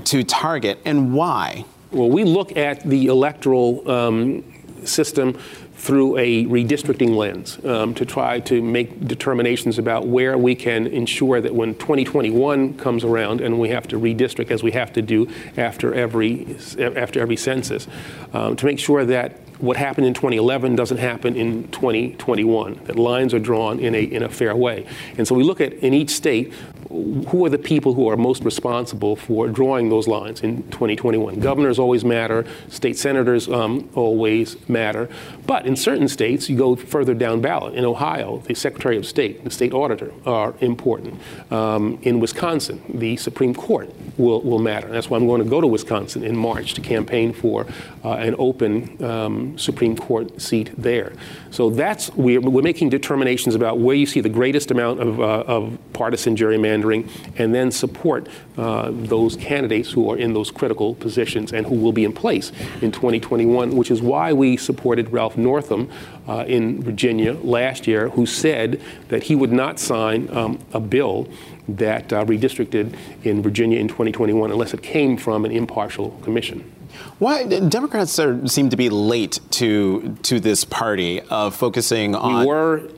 [0.05, 1.65] to target and why?
[1.91, 4.45] Well, we look at the electoral um,
[4.85, 5.39] system
[5.79, 11.41] through a redistricting lens um, to try to make determinations about where we can ensure
[11.41, 15.29] that when 2021 comes around and we have to redistrict as we have to do
[15.57, 16.57] after every
[16.97, 17.87] after every census
[18.33, 23.35] um, to make sure that what happened in 2011 doesn't happen in 2021, that lines
[23.35, 24.87] are drawn in a, in a fair way.
[25.17, 26.53] And so we look at in each state
[26.89, 31.39] who are the people who are most responsible for drawing those lines in 2021?
[31.39, 35.09] Governors always matter, state senators um, always matter.
[35.47, 37.75] But in certain states, you go further down ballot.
[37.75, 41.21] In Ohio, the Secretary of State, the state auditor are important.
[41.51, 44.89] Um, in Wisconsin, the Supreme Court will, will matter.
[44.89, 47.67] That's why I'm going to go to Wisconsin in March to campaign for
[48.03, 51.13] uh, an open um, Supreme Court seat there.
[51.51, 55.45] So that's, we're, we're, making determinations about where you see the greatest amount of, uh,
[55.47, 61.53] of partisan gerrymandering and then support uh, those candidates who are in those critical positions
[61.53, 62.51] and who will be in place
[62.83, 65.91] in 2021, which is why we supported Ralph Northam
[66.29, 71.29] uh, in Virginia last year, who said that he would not sign um, a bill
[71.69, 76.73] that uh, redistricted in Virginia in 2021 unless it came from an impartial commission.
[77.19, 82.41] Why Democrats are, seem to be late to to this party of focusing on?
[82.41, 82.91] We were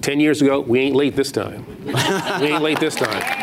[0.00, 0.60] 10 years ago.
[0.60, 1.64] We ain't late this time.
[1.86, 3.42] we ain't late this time.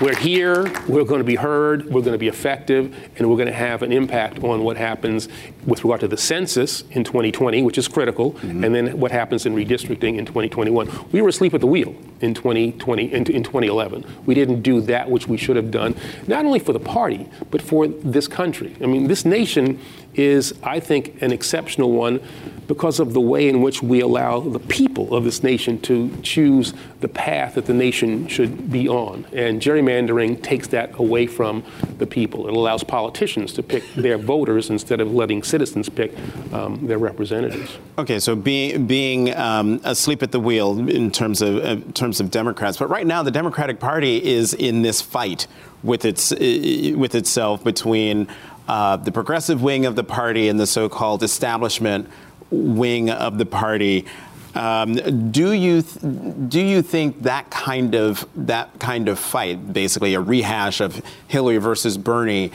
[0.00, 3.48] We're here, we're going to be heard, we're going to be effective, and we're going
[3.48, 5.28] to have an impact on what happens
[5.66, 8.62] with regard to the census in 2020, which is critical, mm-hmm.
[8.62, 10.88] and then what happens in redistricting in 2021.
[11.10, 14.06] We were asleep at the wheel in 2020 in, in 2011.
[14.24, 15.96] We didn't do that which we should have done,
[16.28, 18.76] not only for the party, but for this country.
[18.80, 19.80] I mean, this nation
[20.18, 22.20] is, I think, an exceptional one
[22.66, 26.74] because of the way in which we allow the people of this nation to choose
[27.00, 29.24] the path that the nation should be on.
[29.32, 31.64] And gerrymandering takes that away from
[31.96, 32.46] the people.
[32.46, 36.12] It allows politicians to pick their voters instead of letting citizens pick
[36.52, 37.78] um, their representatives.
[37.96, 42.30] Okay, so being being um, asleep at the wheel in terms of uh, terms of
[42.30, 45.46] Democrats, but right now the Democratic Party is in this fight
[45.82, 46.36] with its uh,
[46.96, 48.28] with itself between
[48.68, 52.08] uh, the progressive wing of the party and the so-called establishment
[52.50, 54.04] wing of the party.
[54.54, 54.94] Um,
[55.30, 60.20] do you th- do you think that kind of that kind of fight, basically a
[60.20, 62.50] rehash of Hillary versus Bernie,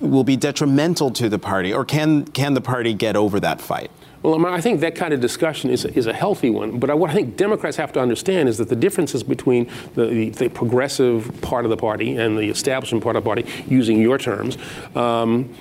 [0.00, 3.90] will be detrimental to the party, or can can the party get over that fight?
[4.24, 6.78] Well, I think that kind of discussion is, is a healthy one.
[6.78, 10.30] But what I think Democrats have to understand is that the differences between the, the,
[10.30, 14.16] the progressive part of the party and the establishment part of the party, using your
[14.16, 14.56] terms,
[14.96, 15.54] um,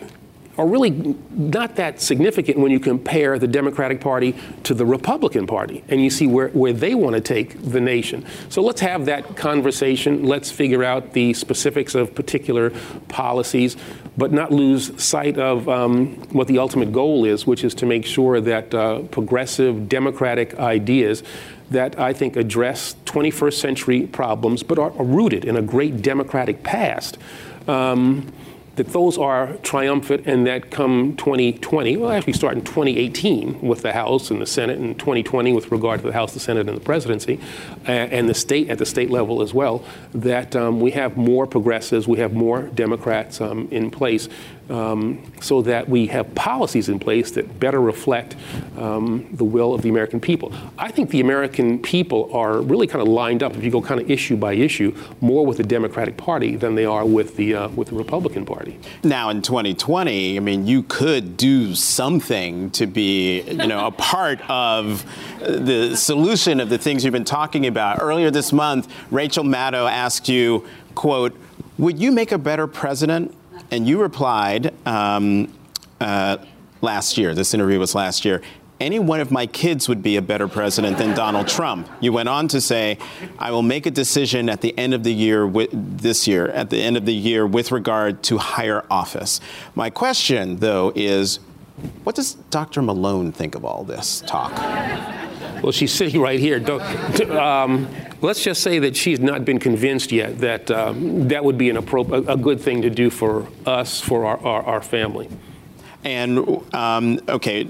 [0.57, 5.83] are really not that significant when you compare the Democratic Party to the Republican Party
[5.89, 8.25] and you see where, where they want to take the nation.
[8.49, 10.23] So let's have that conversation.
[10.23, 12.71] Let's figure out the specifics of particular
[13.07, 13.75] policies,
[14.17, 18.05] but not lose sight of um, what the ultimate goal is, which is to make
[18.05, 21.23] sure that uh, progressive democratic ideas
[21.71, 26.63] that I think address 21st century problems but are, are rooted in a great democratic
[26.63, 27.17] past.
[27.67, 28.31] Um,
[28.75, 33.93] that those are triumphant and that come 2020, well, actually start in 2018 with the
[33.93, 36.81] House and the Senate, and 2020 with regard to the House, the Senate, and the
[36.81, 37.39] presidency,
[37.85, 39.83] and the state at the state level as well,
[40.13, 44.27] that um, we have more progressives, we have more Democrats um, in place
[44.69, 48.35] um, so that we have policies in place that better reflect
[48.77, 50.53] um, the will of the American people.
[50.77, 53.99] I think the American people are really kind of lined up, if you go kind
[53.99, 57.67] of issue by issue, more with the Democratic Party than they are with the uh,
[57.69, 58.79] with the Republican Party.
[59.03, 64.39] Now, in 2020, I mean, you could do something to be, you know, a part
[64.49, 65.05] of
[65.39, 68.01] the solution of the things you've been talking about.
[68.01, 71.35] Earlier this month, Rachel Maddow asked you, "quote
[71.77, 73.35] Would you make a better president?"
[73.73, 75.51] And you replied um,
[75.99, 76.37] uh,
[76.81, 78.39] last year, this interview was last year,
[78.79, 81.89] any one of my kids would be a better president than Donald Trump.
[81.99, 82.99] You went on to say,
[83.39, 86.83] I will make a decision at the end of the year, this year, at the
[86.83, 89.41] end of the year, with regard to higher office.
[89.73, 91.39] My question, though, is
[92.03, 92.83] what does Dr.
[92.83, 94.51] Malone think of all this talk?
[95.63, 96.61] Well, she's sitting right here.
[97.31, 97.87] Um,
[98.21, 101.77] let's just say that she's not been convinced yet that um, that would be an
[101.77, 105.29] appro- a good thing to do for us, for our, our, our family.
[106.03, 107.69] And, um, okay,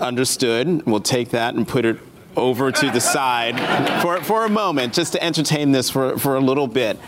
[0.00, 0.86] understood.
[0.86, 1.98] We'll take that and put it
[2.36, 6.40] over to the side for, for a moment, just to entertain this for, for a
[6.40, 6.98] little bit.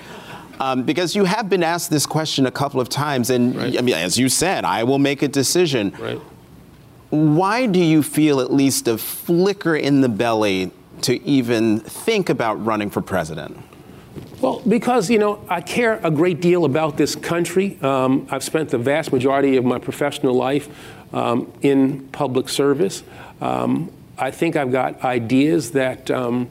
[0.61, 3.79] Um, because you have been asked this question a couple of times, and right.
[3.79, 5.97] I mean, as you said, I will make a decision.
[5.99, 6.21] Right.
[7.11, 10.71] Why do you feel at least a flicker in the belly
[11.03, 13.57] to even think about running for president?
[14.41, 17.79] Well, because, you know, I care a great deal about this country.
[17.83, 20.69] Um, I've spent the vast majority of my professional life
[21.15, 23.03] um, in public service.
[23.41, 26.51] Um, I think I've got ideas that um,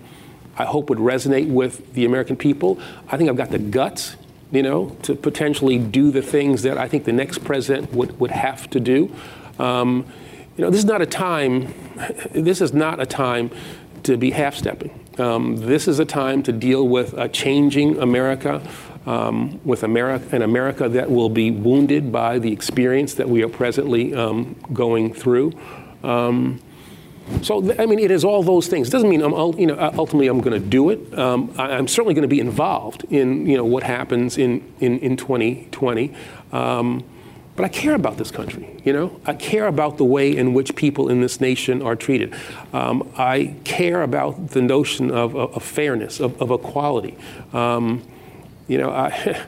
[0.58, 2.80] I hope would resonate with the American people.
[3.10, 4.15] I think I've got the guts,
[4.52, 8.32] you know, to potentially do the things that I think the next president would, would
[8.32, 9.13] have to do.
[9.60, 10.06] Um,
[10.58, 11.74] you know, this is not a time,
[12.32, 13.52] this is not a time
[14.04, 15.00] to be half stepping.
[15.20, 18.67] Um, this is a time to deal with a changing America,
[19.06, 23.50] um, with America, an America that will be wounded by the experience that we are
[23.50, 25.54] presently um, going through.
[26.04, 26.60] Um,
[27.41, 28.88] so, I mean, it is all those things.
[28.88, 31.17] It doesn't mean I'm, you know, ultimately I'm going to do it.
[31.17, 34.98] Um, I, am certainly going to be involved in, you know, what happens in, in,
[35.00, 36.15] in 2020.
[37.58, 39.20] But I care about this country, you know?
[39.26, 42.36] I care about the way in which people in this nation are treated.
[42.72, 47.17] Um, I care about the notion of, of, of fairness, of, of equality.
[47.54, 48.04] Um,
[48.67, 49.43] you know, I,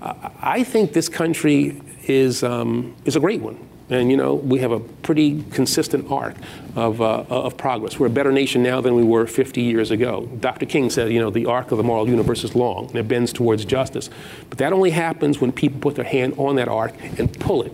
[0.40, 3.58] I think this country is, um, is a great one.
[3.90, 6.36] And you know, we have a pretty consistent arc
[6.76, 7.98] of, uh, of progress.
[7.98, 10.26] We're a better nation now than we were 50 years ago.
[10.40, 10.66] Dr.
[10.66, 13.32] King said, you know, the arc of the moral universe is long and it bends
[13.32, 14.10] towards justice.
[14.50, 17.72] But that only happens when people put their hand on that arc and pull it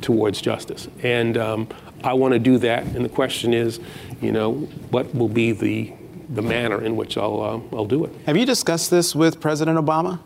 [0.00, 0.88] towards justice.
[1.02, 1.68] And um,
[2.02, 2.84] I want to do that.
[2.84, 3.80] And the question is,
[4.20, 4.54] you know,
[4.90, 5.92] what will be the
[6.28, 8.12] the manner in which I'll uh, I'll do it.
[8.26, 10.18] Have you discussed this with President Obama?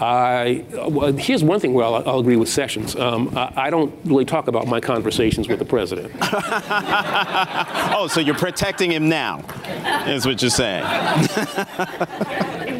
[0.00, 2.96] I well, here's one thing where I'll, I'll agree with Sessions.
[2.96, 6.12] Um, I, I, don't really talk about my conversations with the president.
[6.20, 9.38] oh, so you're protecting him now,
[10.06, 10.82] is what you're saying?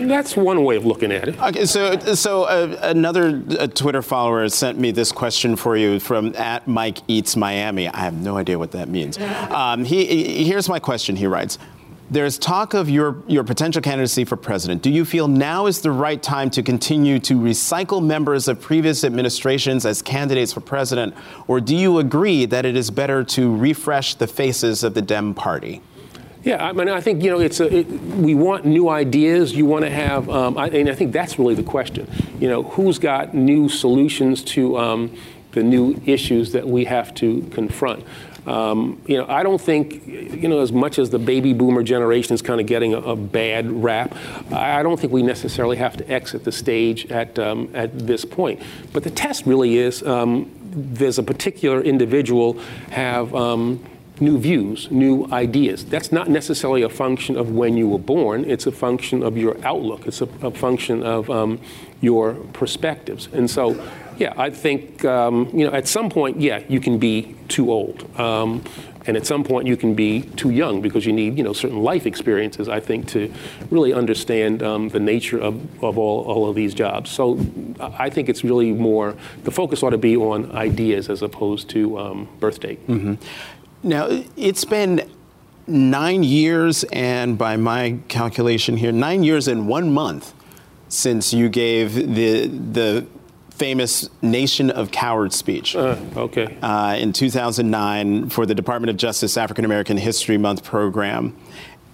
[0.08, 1.40] That's one way of looking at it.
[1.40, 6.34] Okay, so so uh, another uh, Twitter follower sent me this question for you from
[6.34, 7.86] at Mike Eats Miami.
[7.88, 9.18] I have no idea what that means.
[9.18, 11.14] Um, he, he here's my question.
[11.14, 11.58] He writes.
[12.10, 14.82] There's talk of your, your potential candidacy for president.
[14.82, 19.04] Do you feel now is the right time to continue to recycle members of previous
[19.04, 21.14] administrations as candidates for president,
[21.48, 25.32] or do you agree that it is better to refresh the faces of the Dem
[25.32, 25.80] Party?
[26.42, 29.54] Yeah, I mean, I think you know, it's a, it, we want new ideas.
[29.54, 32.06] You want to have, um, I, and I think that's really the question.
[32.38, 35.16] You know, who's got new solutions to um,
[35.52, 38.04] the new issues that we have to confront?
[38.46, 42.34] Um, you know, I don't think, you know, as much as the baby boomer generation
[42.34, 44.14] is kind of getting a, a bad rap,
[44.52, 48.60] I don't think we necessarily have to exit the stage at, um, at this point.
[48.92, 52.58] But the test really is um, there's a particular individual
[52.90, 53.84] have um,
[54.20, 55.84] new views, new ideas.
[55.84, 58.44] That's not necessarily a function of when you were born.
[58.44, 60.06] It's a function of your outlook.
[60.06, 61.60] It's a, a function of um,
[62.00, 63.28] your perspectives.
[63.32, 63.74] And so
[64.16, 68.08] yeah, I think um, you know at some point, yeah, you can be too old,
[68.18, 68.62] um,
[69.06, 71.82] and at some point you can be too young because you need you know certain
[71.82, 72.68] life experiences.
[72.68, 73.32] I think to
[73.70, 77.10] really understand um, the nature of, of all, all of these jobs.
[77.10, 77.38] So
[77.80, 81.98] I think it's really more the focus ought to be on ideas as opposed to
[81.98, 82.86] um, birth date.
[82.86, 83.14] Mm-hmm.
[83.82, 85.10] Now it's been
[85.66, 90.34] nine years, and by my calculation here, nine years and one month
[90.88, 93.06] since you gave the the
[93.56, 95.76] famous Nation of Cowards speech.
[95.76, 96.56] Uh, okay.
[96.60, 101.36] Uh, in 2009 for the Department of Justice African American History Month program.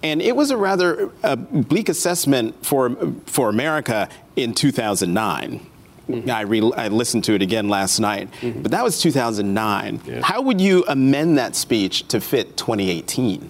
[0.03, 2.95] And it was a rather uh, bleak assessment for,
[3.27, 5.67] for America in 2009.
[6.09, 6.29] Mm-hmm.
[6.29, 8.63] I, re- I, listened to it again last night, mm-hmm.
[8.63, 10.01] but that was 2009.
[10.03, 10.21] Yeah.
[10.23, 13.49] How would you amend that speech to fit 2018?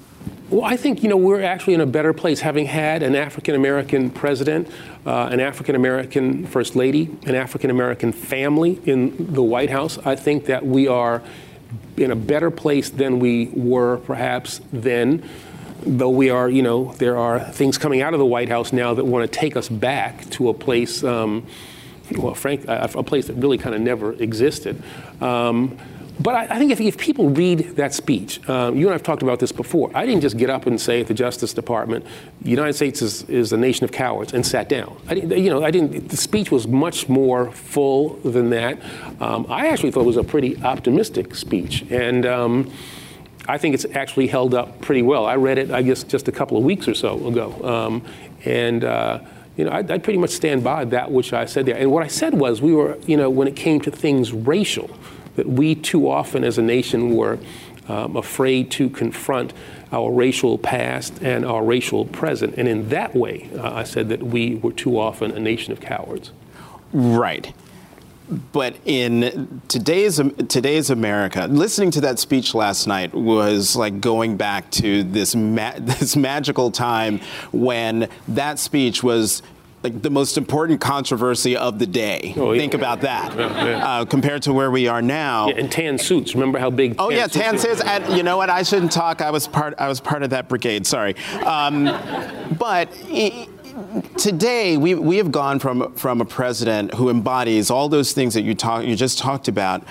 [0.52, 3.56] Well, I think you know we're actually in a better place having had an African
[3.56, 4.68] American president,
[5.06, 9.98] uh, an African American first lady, an African American family in the White House.
[10.00, 11.24] I think that we are
[11.96, 15.24] in a better place than we were perhaps then.
[15.86, 18.94] Though we are, you know, there are things coming out of the White House now
[18.94, 21.48] that want to take us back to a place, um,
[22.18, 24.84] well, frank, a, place that really kind of never existed.
[25.22, 25.78] Um,
[26.22, 29.04] but I, I think if, if, people read that speech, um, you and I have
[29.04, 29.92] talked about this before.
[29.96, 32.06] I didn't just get up and say at the Justice Department,
[32.44, 34.96] United States is, is a nation of cowards, and sat down.
[35.08, 36.10] I you know, I didn't.
[36.10, 38.80] The speech was much more full than that.
[39.20, 42.26] Um, I actually thought it was a pretty optimistic speech, and.
[42.26, 42.72] Um,
[43.50, 45.26] I think it's actually held up pretty well.
[45.26, 48.04] I read it, I guess, just a couple of weeks or so ago, um,
[48.46, 48.84] and.
[48.84, 49.20] Uh,
[49.58, 51.76] you know, I, I, pretty much stand by that which I said there.
[51.76, 54.90] And what I said was, we were, you know, when it came to things racial,
[55.36, 57.40] that we too often as a nation were
[57.88, 59.54] um, afraid to confront
[59.92, 62.56] our racial past and our racial present.
[62.58, 65.82] And in that way, uh, I said that we were too often a nation of
[65.82, 66.32] cowards.
[66.94, 67.54] Right.
[68.54, 74.72] But in today's today's America, listening to that speech last night was like going back
[74.72, 77.20] to this ma- this magical time
[77.52, 79.42] when that speech was
[79.84, 82.34] like the most important controversy of the day.
[82.38, 82.60] Oh, yeah.
[82.60, 83.36] Think about that.
[83.36, 83.88] Yeah, yeah.
[83.88, 85.50] Uh, compared to where we are now.
[85.50, 86.36] And tan suits.
[86.36, 86.96] Remember how big?
[87.00, 87.82] Oh yeah, tan suits.
[87.82, 88.50] And you know what?
[88.50, 89.22] I shouldn't talk.
[89.22, 89.74] I was part.
[89.80, 90.86] I was part of that brigade.
[90.86, 91.16] Sorry.
[91.46, 91.86] Um,
[92.58, 92.90] but.
[93.08, 93.50] It,
[94.18, 98.42] today we, we have gone from from a president who embodies all those things that
[98.42, 99.82] you talk you just talked about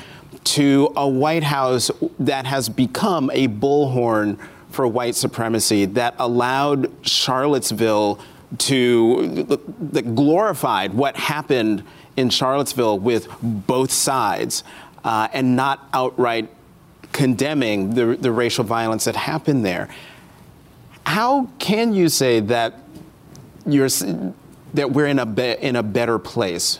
[0.45, 4.38] to a White House that has become a bullhorn
[4.68, 8.20] for white supremacy that allowed Charlottesville
[8.59, 9.44] to
[9.92, 11.84] that glorified what happened
[12.16, 14.64] in Charlottesville with both sides
[15.05, 16.51] uh, and not outright
[17.12, 19.88] condemning the, the racial violence that happened there.
[21.05, 22.74] How can you say that
[23.66, 23.88] you're
[24.74, 26.78] that we're in a be, in a better place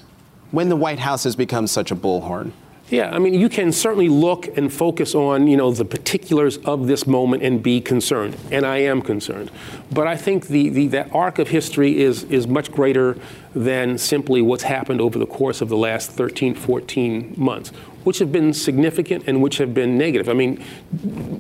[0.50, 2.52] when the White House has become such a bullhorn?
[2.91, 6.88] Yeah, I mean, you can certainly look and focus on, you know, the particulars of
[6.88, 9.53] this moment and be concerned, and I am concerned.
[9.93, 13.16] But I think the, the that arc of history is is much greater
[13.55, 17.70] than simply what's happened over the course of the last 13, 14 months.
[18.05, 20.28] Which have been significant and which have been negative.
[20.28, 20.64] I mean,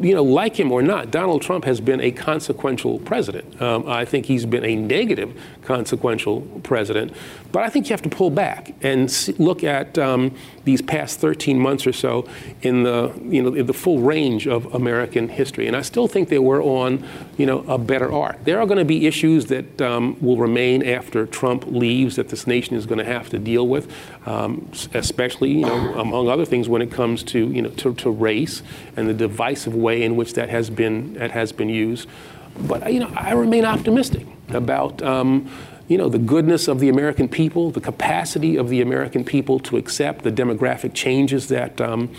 [0.00, 3.60] you know, like him or not, Donald Trump has been a consequential president.
[3.60, 7.12] Um, I think he's been a negative consequential president.
[7.52, 10.34] But I think you have to pull back and see, look at um,
[10.64, 12.28] these past 13 months or so
[12.62, 15.66] in the, you know, in the full range of American history.
[15.66, 17.06] And I still think that we're on,
[17.36, 18.44] you know, a better arc.
[18.44, 22.46] There are going to be issues that um, will remain after Trump leaves that this
[22.46, 23.92] nation is going to have to deal with,
[24.26, 28.10] um, especially, you know, among other things when it comes to, you know, to, to
[28.10, 28.62] race
[28.96, 32.08] and the divisive way in which that has been, that has been used.
[32.58, 35.50] But, you know, I remain optimistic about, um,
[35.88, 39.76] you know, the goodness of the American people, the capacity of the American people to
[39.76, 42.14] accept the demographic changes that um,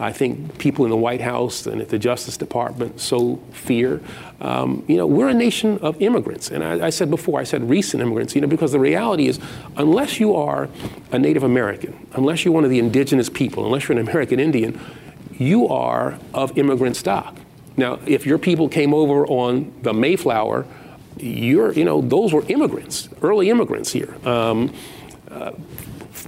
[0.00, 4.00] I think people in the White House and at the Justice Department so fear.
[4.40, 6.50] Um, you know, we're a nation of immigrants.
[6.50, 9.38] And I, I, said before, I said recent immigrants, you know, because the reality is,
[9.76, 10.70] unless you are
[11.12, 14.80] a Native American, unless you're one of the indigenous people, unless you're an American Indian,
[15.38, 17.36] you are of immigrant stock.
[17.76, 20.66] Now, if your people came over on the Mayflower,
[21.18, 24.16] you're, you know, those were immigrants, early immigrants here.
[24.26, 24.72] Um,
[25.30, 25.52] uh,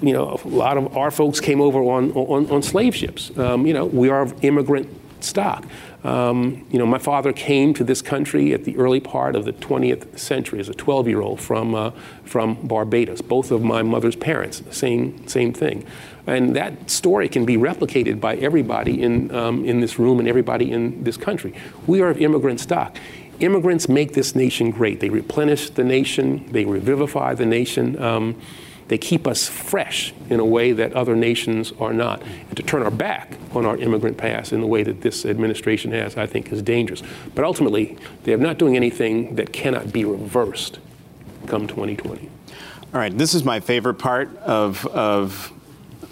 [0.02, 3.36] you know, a lot of our folks came over on, on, on slave ships.
[3.38, 4.88] Um, you know, we are immigrant
[5.20, 5.64] stock.
[6.04, 9.52] Um, you know, my father came to this country at the early part of the
[9.52, 11.92] 20th century as a 12-year-old from, uh,
[12.24, 13.22] from Barbados.
[13.22, 15.86] Both of my mother's parents, same, same thing.
[16.26, 20.72] And that story can be replicated by everybody in, um, in this room and everybody
[20.72, 21.54] in this country.
[21.86, 22.96] We are of immigrant stock
[23.40, 25.00] immigrants make this nation great.
[25.00, 28.00] They replenish the nation, they revivify the nation.
[28.00, 28.40] Um,
[28.92, 32.22] they keep us fresh in a way that other nations are not.
[32.22, 35.92] And to turn our back on our immigrant past in the way that this administration
[35.92, 37.02] has, I think, is dangerous.
[37.34, 40.78] But ultimately, they're not doing anything that cannot be reversed
[41.46, 42.28] come 2020.
[42.92, 45.50] All right, this is my favorite part of, of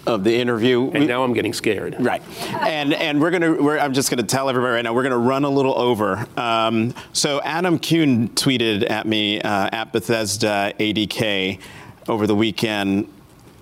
[0.07, 0.85] of the interview.
[0.85, 1.95] And we, now I'm getting scared.
[1.99, 3.61] Right, and and we're gonna.
[3.61, 4.95] We're, I'm just gonna tell everybody right now.
[4.95, 6.25] We're gonna run a little over.
[6.35, 11.59] Um, so Adam Kuhn tweeted at me uh, at Bethesda ADK
[12.07, 13.11] over the weekend.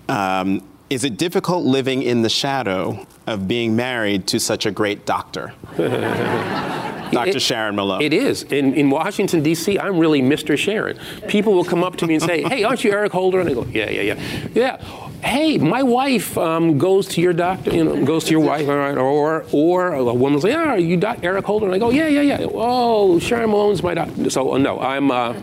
[0.08, 5.06] Um, is it difficult living in the shadow of being married to such a great
[5.06, 5.52] doctor?
[7.10, 7.36] Dr.
[7.36, 8.02] It, Sharon Malone.
[8.02, 8.44] It is.
[8.44, 10.56] In, in Washington, D.C., I'm really Mr.
[10.56, 10.98] Sharon.
[11.28, 13.40] People will come up to me and say, hey, aren't you Eric Holder?
[13.40, 14.48] And I go, yeah, yeah, yeah.
[14.54, 14.76] Yeah.
[15.22, 18.96] Hey, my wife um, goes to your doctor, you know, goes to your wife, right,
[18.96, 21.66] or, or a woman's like, yeah, are you doc- Eric Holder?
[21.66, 22.46] And I go, yeah, yeah, yeah.
[22.52, 24.30] Oh, Sharon Malone's my doctor.
[24.30, 25.34] So, uh, no, I'm, uh,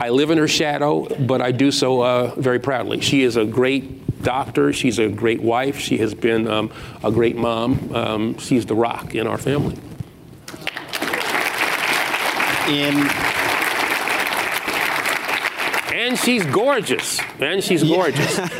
[0.00, 3.00] I live in her shadow, but I do so uh, very proudly.
[3.00, 4.72] She is a great doctor.
[4.72, 5.78] She's a great wife.
[5.78, 6.72] She has been um,
[7.02, 7.94] a great mom.
[7.94, 9.78] Um, she's the rock in our family
[12.68, 12.94] in
[16.06, 17.20] and she's gorgeous.
[17.40, 18.38] And she's gorgeous.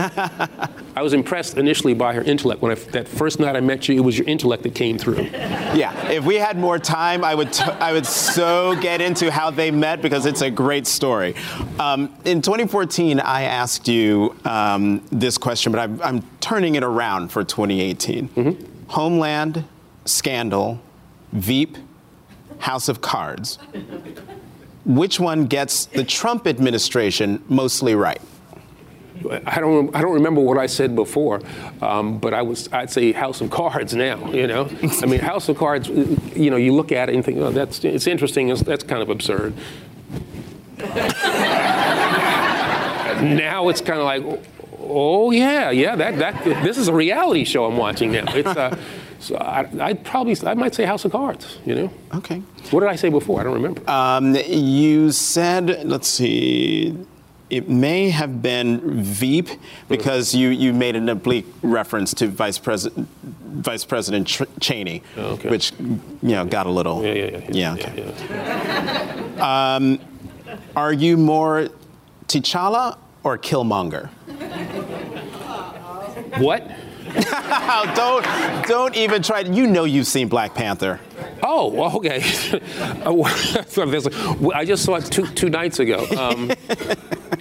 [0.97, 2.61] I was impressed initially by her intellect.
[2.61, 5.23] When I, that first night I met you, it was your intellect that came through.
[5.23, 6.11] Yeah.
[6.11, 9.71] If we had more time, I would, t- I would so get into how they
[9.71, 11.35] met because it's a great story.
[11.79, 17.29] Um, in 2014, I asked you um, this question, but I'm, I'm, turning it around
[17.33, 18.29] for 2018.
[18.29, 18.65] Mm-hmm.
[18.87, 19.65] Homeland,
[20.05, 20.81] Scandal,
[21.33, 21.77] Veep,
[22.59, 23.59] House of Cards.
[24.87, 28.21] Which one gets the Trump administration mostly right?
[29.47, 29.95] I don't.
[29.97, 31.41] I don't remember what I said before,
[31.83, 32.69] um, but I was.
[32.73, 34.31] I'd say House of Cards now.
[34.31, 34.69] You know,
[35.03, 35.89] I mean, House of Cards.
[35.89, 38.51] You know, you look at it and think, oh, that's it's interesting.
[38.51, 39.55] It's, that's kind of absurd.
[43.19, 44.23] now it's kind of like,
[44.79, 45.97] oh yeah, yeah.
[45.97, 48.25] That that this is a reality show I'm watching now.
[48.29, 48.49] It's.
[48.49, 48.79] Uh,
[49.19, 51.93] so I, I'd probably, I might say House of Cards, you know?
[52.15, 52.43] Okay.
[52.71, 53.41] What did I say before?
[53.41, 53.89] I don't remember.
[53.91, 56.97] Um, you said, let's see,
[57.51, 59.49] it may have been Veep
[59.89, 63.09] because you, you made an oblique reference to Vice President
[63.57, 65.49] Vice President Ch- Cheney, oh, okay.
[65.49, 67.03] which you know got a little.
[67.03, 67.49] Yeah, yeah, yeah.
[67.51, 67.73] Yeah.
[67.73, 68.15] okay.
[68.29, 69.77] Yeah, yeah.
[69.77, 69.99] Um,
[70.77, 71.69] are you more
[72.29, 74.11] T'Challa or Killmonger?
[76.39, 76.71] What?
[77.95, 78.25] don't
[78.67, 79.43] don't even try.
[79.43, 81.01] To, You know you've seen Black Panther.
[81.43, 82.19] Oh, okay.
[84.55, 86.07] I just saw it two, two nights ago.
[86.19, 86.51] Um,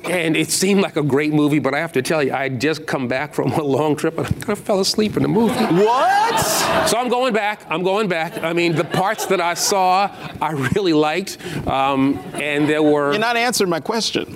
[0.04, 2.62] and it seemed like a great movie, but I have to tell you, I had
[2.62, 5.30] just come back from a long trip and I kind of fell asleep in the
[5.30, 5.54] movie.
[5.54, 6.40] What?
[6.88, 7.66] So I'm going back.
[7.70, 8.42] I'm going back.
[8.44, 10.12] I mean, the parts that I saw,
[10.42, 11.38] I really liked.
[11.68, 13.12] Um, and there were.
[13.12, 14.35] You're not answering my question.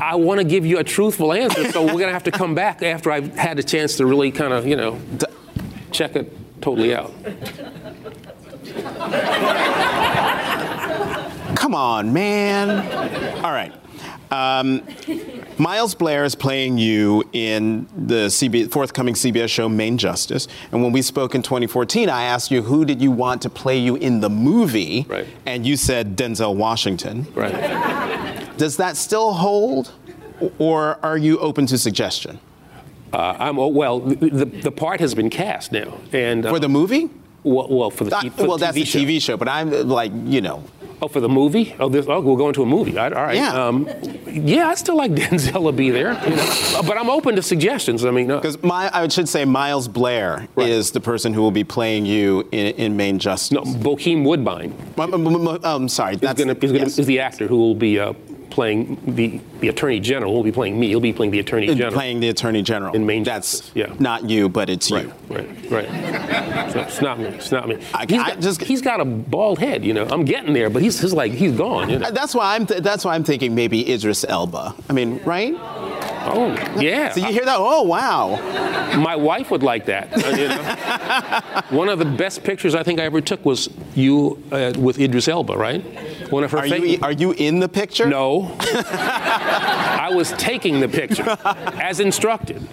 [0.00, 2.54] I want to give you a truthful answer, so we're going to have to come
[2.54, 4.98] back after I've had a chance to really kind of, you know,
[5.92, 6.32] check it
[6.62, 7.12] totally out.
[11.56, 13.44] Come on, man.
[13.44, 13.72] All right.
[14.30, 14.82] Um,
[15.58, 20.48] Miles Blair is playing you in the CB, forthcoming CBS show Main Justice.
[20.72, 23.78] And when we spoke in 2014, I asked you who did you want to play
[23.78, 25.26] you in the movie, right.
[25.44, 27.26] and you said Denzel Washington.
[27.34, 28.28] Right.
[28.60, 29.90] Does that still hold,
[30.58, 32.38] or are you open to suggestion?
[33.10, 34.00] Uh, I'm well.
[34.00, 37.08] The, the part has been cast now, and uh, for the movie.
[37.42, 38.82] Well, well for the, uh, for well, the that's the.
[38.82, 40.62] TV show, but I'm like, you know.
[41.00, 41.74] Oh, for the movie?
[41.80, 42.98] Oh, this, oh we're going to a movie.
[42.98, 43.34] All right.
[43.34, 43.66] Yeah.
[43.66, 43.88] Um,
[44.26, 46.82] yeah, I still like Denzel to be there, you know?
[46.86, 48.04] but I'm open to suggestions.
[48.04, 50.68] I mean, because uh, my I should say Miles Blair right.
[50.68, 53.52] is the person who will be playing you in, in Main Justice.
[53.52, 54.74] No, Bokeem Woodbine.
[54.98, 56.16] I'm um, sorry.
[56.16, 56.98] That's gonna, is, yes.
[56.98, 58.12] is the actor who will be uh,
[58.50, 60.34] playing the, the attorney general.
[60.34, 60.88] He'll be playing me.
[60.88, 61.92] He'll be playing the attorney general.
[61.92, 62.94] Playing the attorney general.
[62.94, 63.94] In Main That's yeah.
[63.98, 65.12] not you, but it's right, you.
[65.28, 66.72] Right, right.
[66.72, 67.26] So it's not me.
[67.26, 67.78] It's not me.
[67.94, 70.06] I, he's, got, just, he's got a bald head, you know.
[70.06, 71.90] I'm getting there, but he's, he's like he's gone.
[71.90, 72.10] You know?
[72.10, 74.74] That's why I'm th- that's why I'm thinking maybe Idris Elba.
[74.88, 75.54] I mean, right?
[76.22, 77.12] Oh, yeah.
[77.12, 77.56] So you hear that?
[77.58, 78.36] Oh, wow.
[78.98, 80.12] My wife would like that.
[80.12, 81.76] Uh, you know?
[81.78, 85.28] One of the best pictures I think I ever took was you uh, with Idris
[85.28, 85.84] Elba, right?
[86.30, 86.58] One of her.
[86.58, 88.06] Are you are you in the picture?
[88.06, 88.56] No.
[88.60, 91.36] I was taking the picture
[91.80, 92.66] as instructed.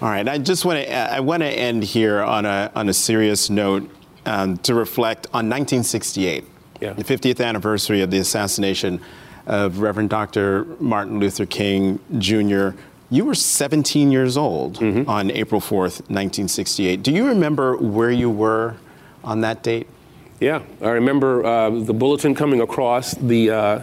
[0.00, 0.28] All right.
[0.28, 3.90] I just want to I want to end here on a on a serious note
[4.26, 6.44] um, to reflect on 1968,
[6.80, 6.92] yeah.
[6.92, 9.00] the 50th anniversary of the assassination
[9.46, 10.66] of Reverend Dr.
[10.78, 12.70] Martin Luther King Jr.
[13.10, 15.08] You were 17 years old mm-hmm.
[15.08, 17.02] on April 4th, 1968.
[17.02, 18.76] Do you remember where you were
[19.24, 19.88] on that date?
[20.40, 23.80] Yeah, I remember uh, the bulletin coming across the uh,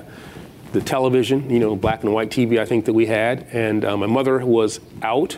[0.71, 3.97] the television, you know, black and white TV, I think that we had, and uh,
[3.97, 5.37] my mother was out.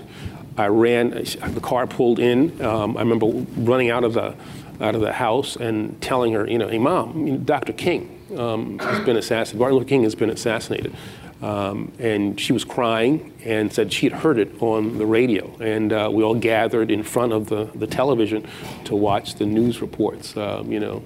[0.58, 2.62] I ran, the car pulled in.
[2.64, 3.28] Um, I remember
[3.60, 4.36] running out of the
[4.80, 7.74] out of the house and telling her, you know, hey mom, Dr.
[7.74, 9.60] King um, has been assassinated.
[9.60, 10.96] Martin Luther King has been assassinated.
[11.42, 15.56] Um, and she was crying and said she had heard it on the radio.
[15.60, 18.48] And uh, we all gathered in front of the, the television
[18.86, 21.04] to watch the news reports, um, you know,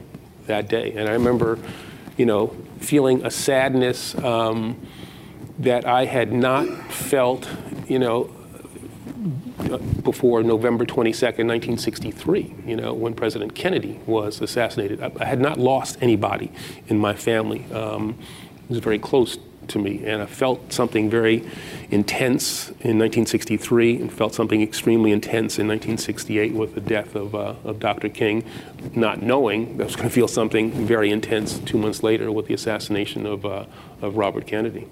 [0.48, 0.94] that day.
[0.94, 1.60] And I remember,
[2.18, 4.80] you know, feeling a sadness um,
[5.60, 7.50] that I had not felt,
[7.88, 8.34] you know,
[10.04, 15.02] before November 22nd, 1963, you know, when President Kennedy was assassinated.
[15.02, 16.52] I, I had not lost anybody
[16.88, 17.66] in my family.
[17.72, 18.18] Um,
[18.64, 19.38] it was very close
[19.70, 21.44] to me, and I felt something very
[21.90, 27.56] intense in 1963 and felt something extremely intense in 1968 with the death of, uh,
[27.64, 28.10] of Dr.
[28.10, 28.44] King,
[28.96, 32.48] not knowing that I was going to feel something very intense two months later with
[32.48, 33.66] the assassination of, uh,
[34.02, 34.88] of Robert Kennedy.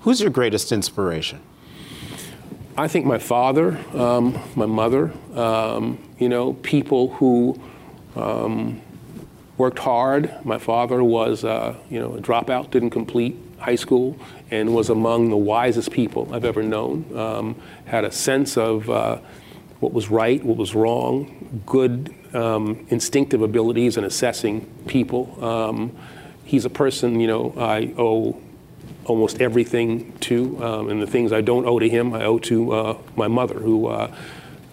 [0.00, 1.40] Who's your greatest inspiration?
[2.76, 7.60] I think my father, um, my mother, um, you know, people who
[8.16, 8.80] um,
[9.56, 10.44] worked hard.
[10.44, 14.18] My father was, uh, you know, a dropout, didn't complete high school,
[14.50, 17.16] and was among the wisest people I've ever known.
[17.16, 19.18] Um, had a sense of uh,
[19.80, 25.42] what was right, what was wrong, good um, instinctive abilities in assessing people.
[25.44, 25.96] Um,
[26.44, 28.40] he's a person, you know, I owe
[29.04, 32.72] almost everything to, um, and the things I don't owe to him, I owe to
[32.72, 33.88] uh, my mother, who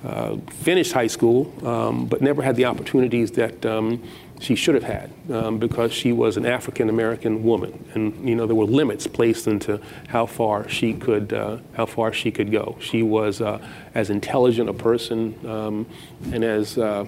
[0.03, 4.01] uh, finished high school, um, but never had the opportunities that um,
[4.39, 8.45] she should have had um, because she was an African American woman, and you know
[8.45, 12.77] there were limits placed into how far she could, uh, how far she could go.
[12.79, 13.59] She was uh,
[13.93, 15.85] as intelligent a person um,
[16.31, 17.05] and as uh,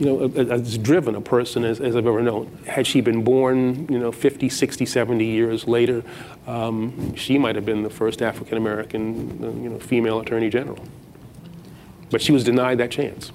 [0.00, 2.58] you know, as driven a person as, as, I've ever known.
[2.66, 6.02] Had she been born, you know, 50, 60, 70 years later,
[6.46, 10.78] um, she might have been the first African American, uh, you know, female attorney general.
[12.10, 13.32] But she was denied that chance.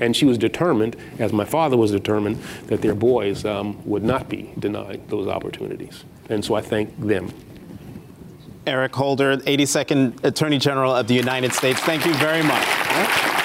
[0.00, 4.28] And she was determined, as my father was determined, that their boys um, would not
[4.28, 6.04] be denied those opportunities.
[6.28, 7.32] And so I thank them.
[8.66, 13.37] Eric Holder, 82nd Attorney General of the United States, thank you very much.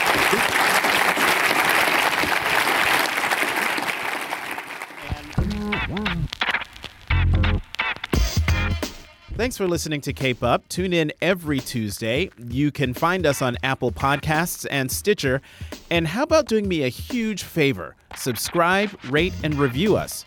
[9.36, 10.68] Thanks for listening to Cape Up.
[10.70, 12.30] Tune in every Tuesday.
[12.38, 15.42] You can find us on Apple Podcasts and Stitcher.
[15.90, 17.96] And how about doing me a huge favor?
[18.16, 20.24] Subscribe, rate, and review us.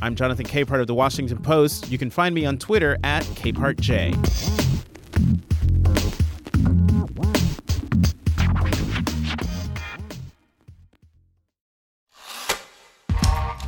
[0.00, 1.90] I'm Jonathan Capehart of the Washington Post.
[1.90, 4.14] You can find me on Twitter at CapehartJ.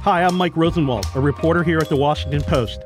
[0.03, 2.81] Hi, I'm Mike Rosenwald, a reporter here at the Washington Post.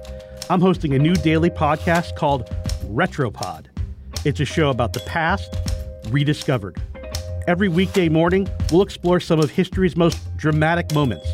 [0.51, 2.51] I'm hosting a new daily podcast called
[2.87, 3.67] Retropod.
[4.25, 5.55] It's a show about the past
[6.09, 6.83] rediscovered.
[7.47, 11.29] Every weekday morning, we'll explore some of history's most dramatic moments.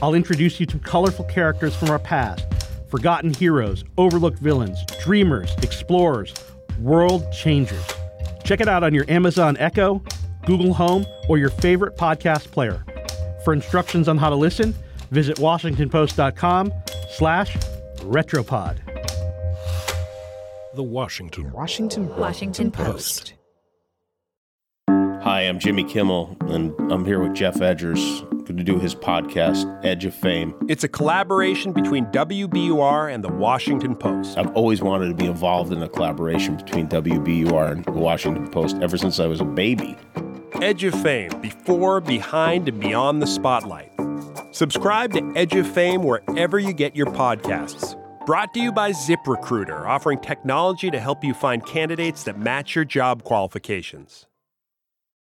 [0.00, 2.46] I'll introduce you to colorful characters from our past,
[2.88, 6.32] forgotten heroes, overlooked villains, dreamers, explorers,
[6.80, 7.84] world changers.
[8.44, 10.04] Check it out on your Amazon Echo,
[10.44, 12.84] Google Home, or your favorite podcast player.
[13.42, 14.72] For instructions on how to listen,
[15.10, 16.72] visit washingtonpost.com
[17.10, 17.56] slash
[18.06, 18.78] retropod.
[20.74, 23.34] The Washington Washington Washington Post.
[24.88, 29.84] Hi, I'm Jimmy Kimmel, and I'm here with Geoff Edgers, going to do his podcast,
[29.84, 30.54] Edge of Fame.
[30.68, 34.38] It's a collaboration between WBUR and the Washington Post.
[34.38, 38.76] I've always wanted to be involved in a collaboration between WBUR and the Washington Post
[38.80, 39.96] ever since I was a baby.
[40.62, 43.90] Edge of Fame, before, behind, and beyond the spotlight.
[44.52, 47.96] Subscribe to Edge of Fame wherever you get your podcasts.
[48.26, 52.84] Brought to you by ZipRecruiter, offering technology to help you find candidates that match your
[52.84, 54.26] job qualifications.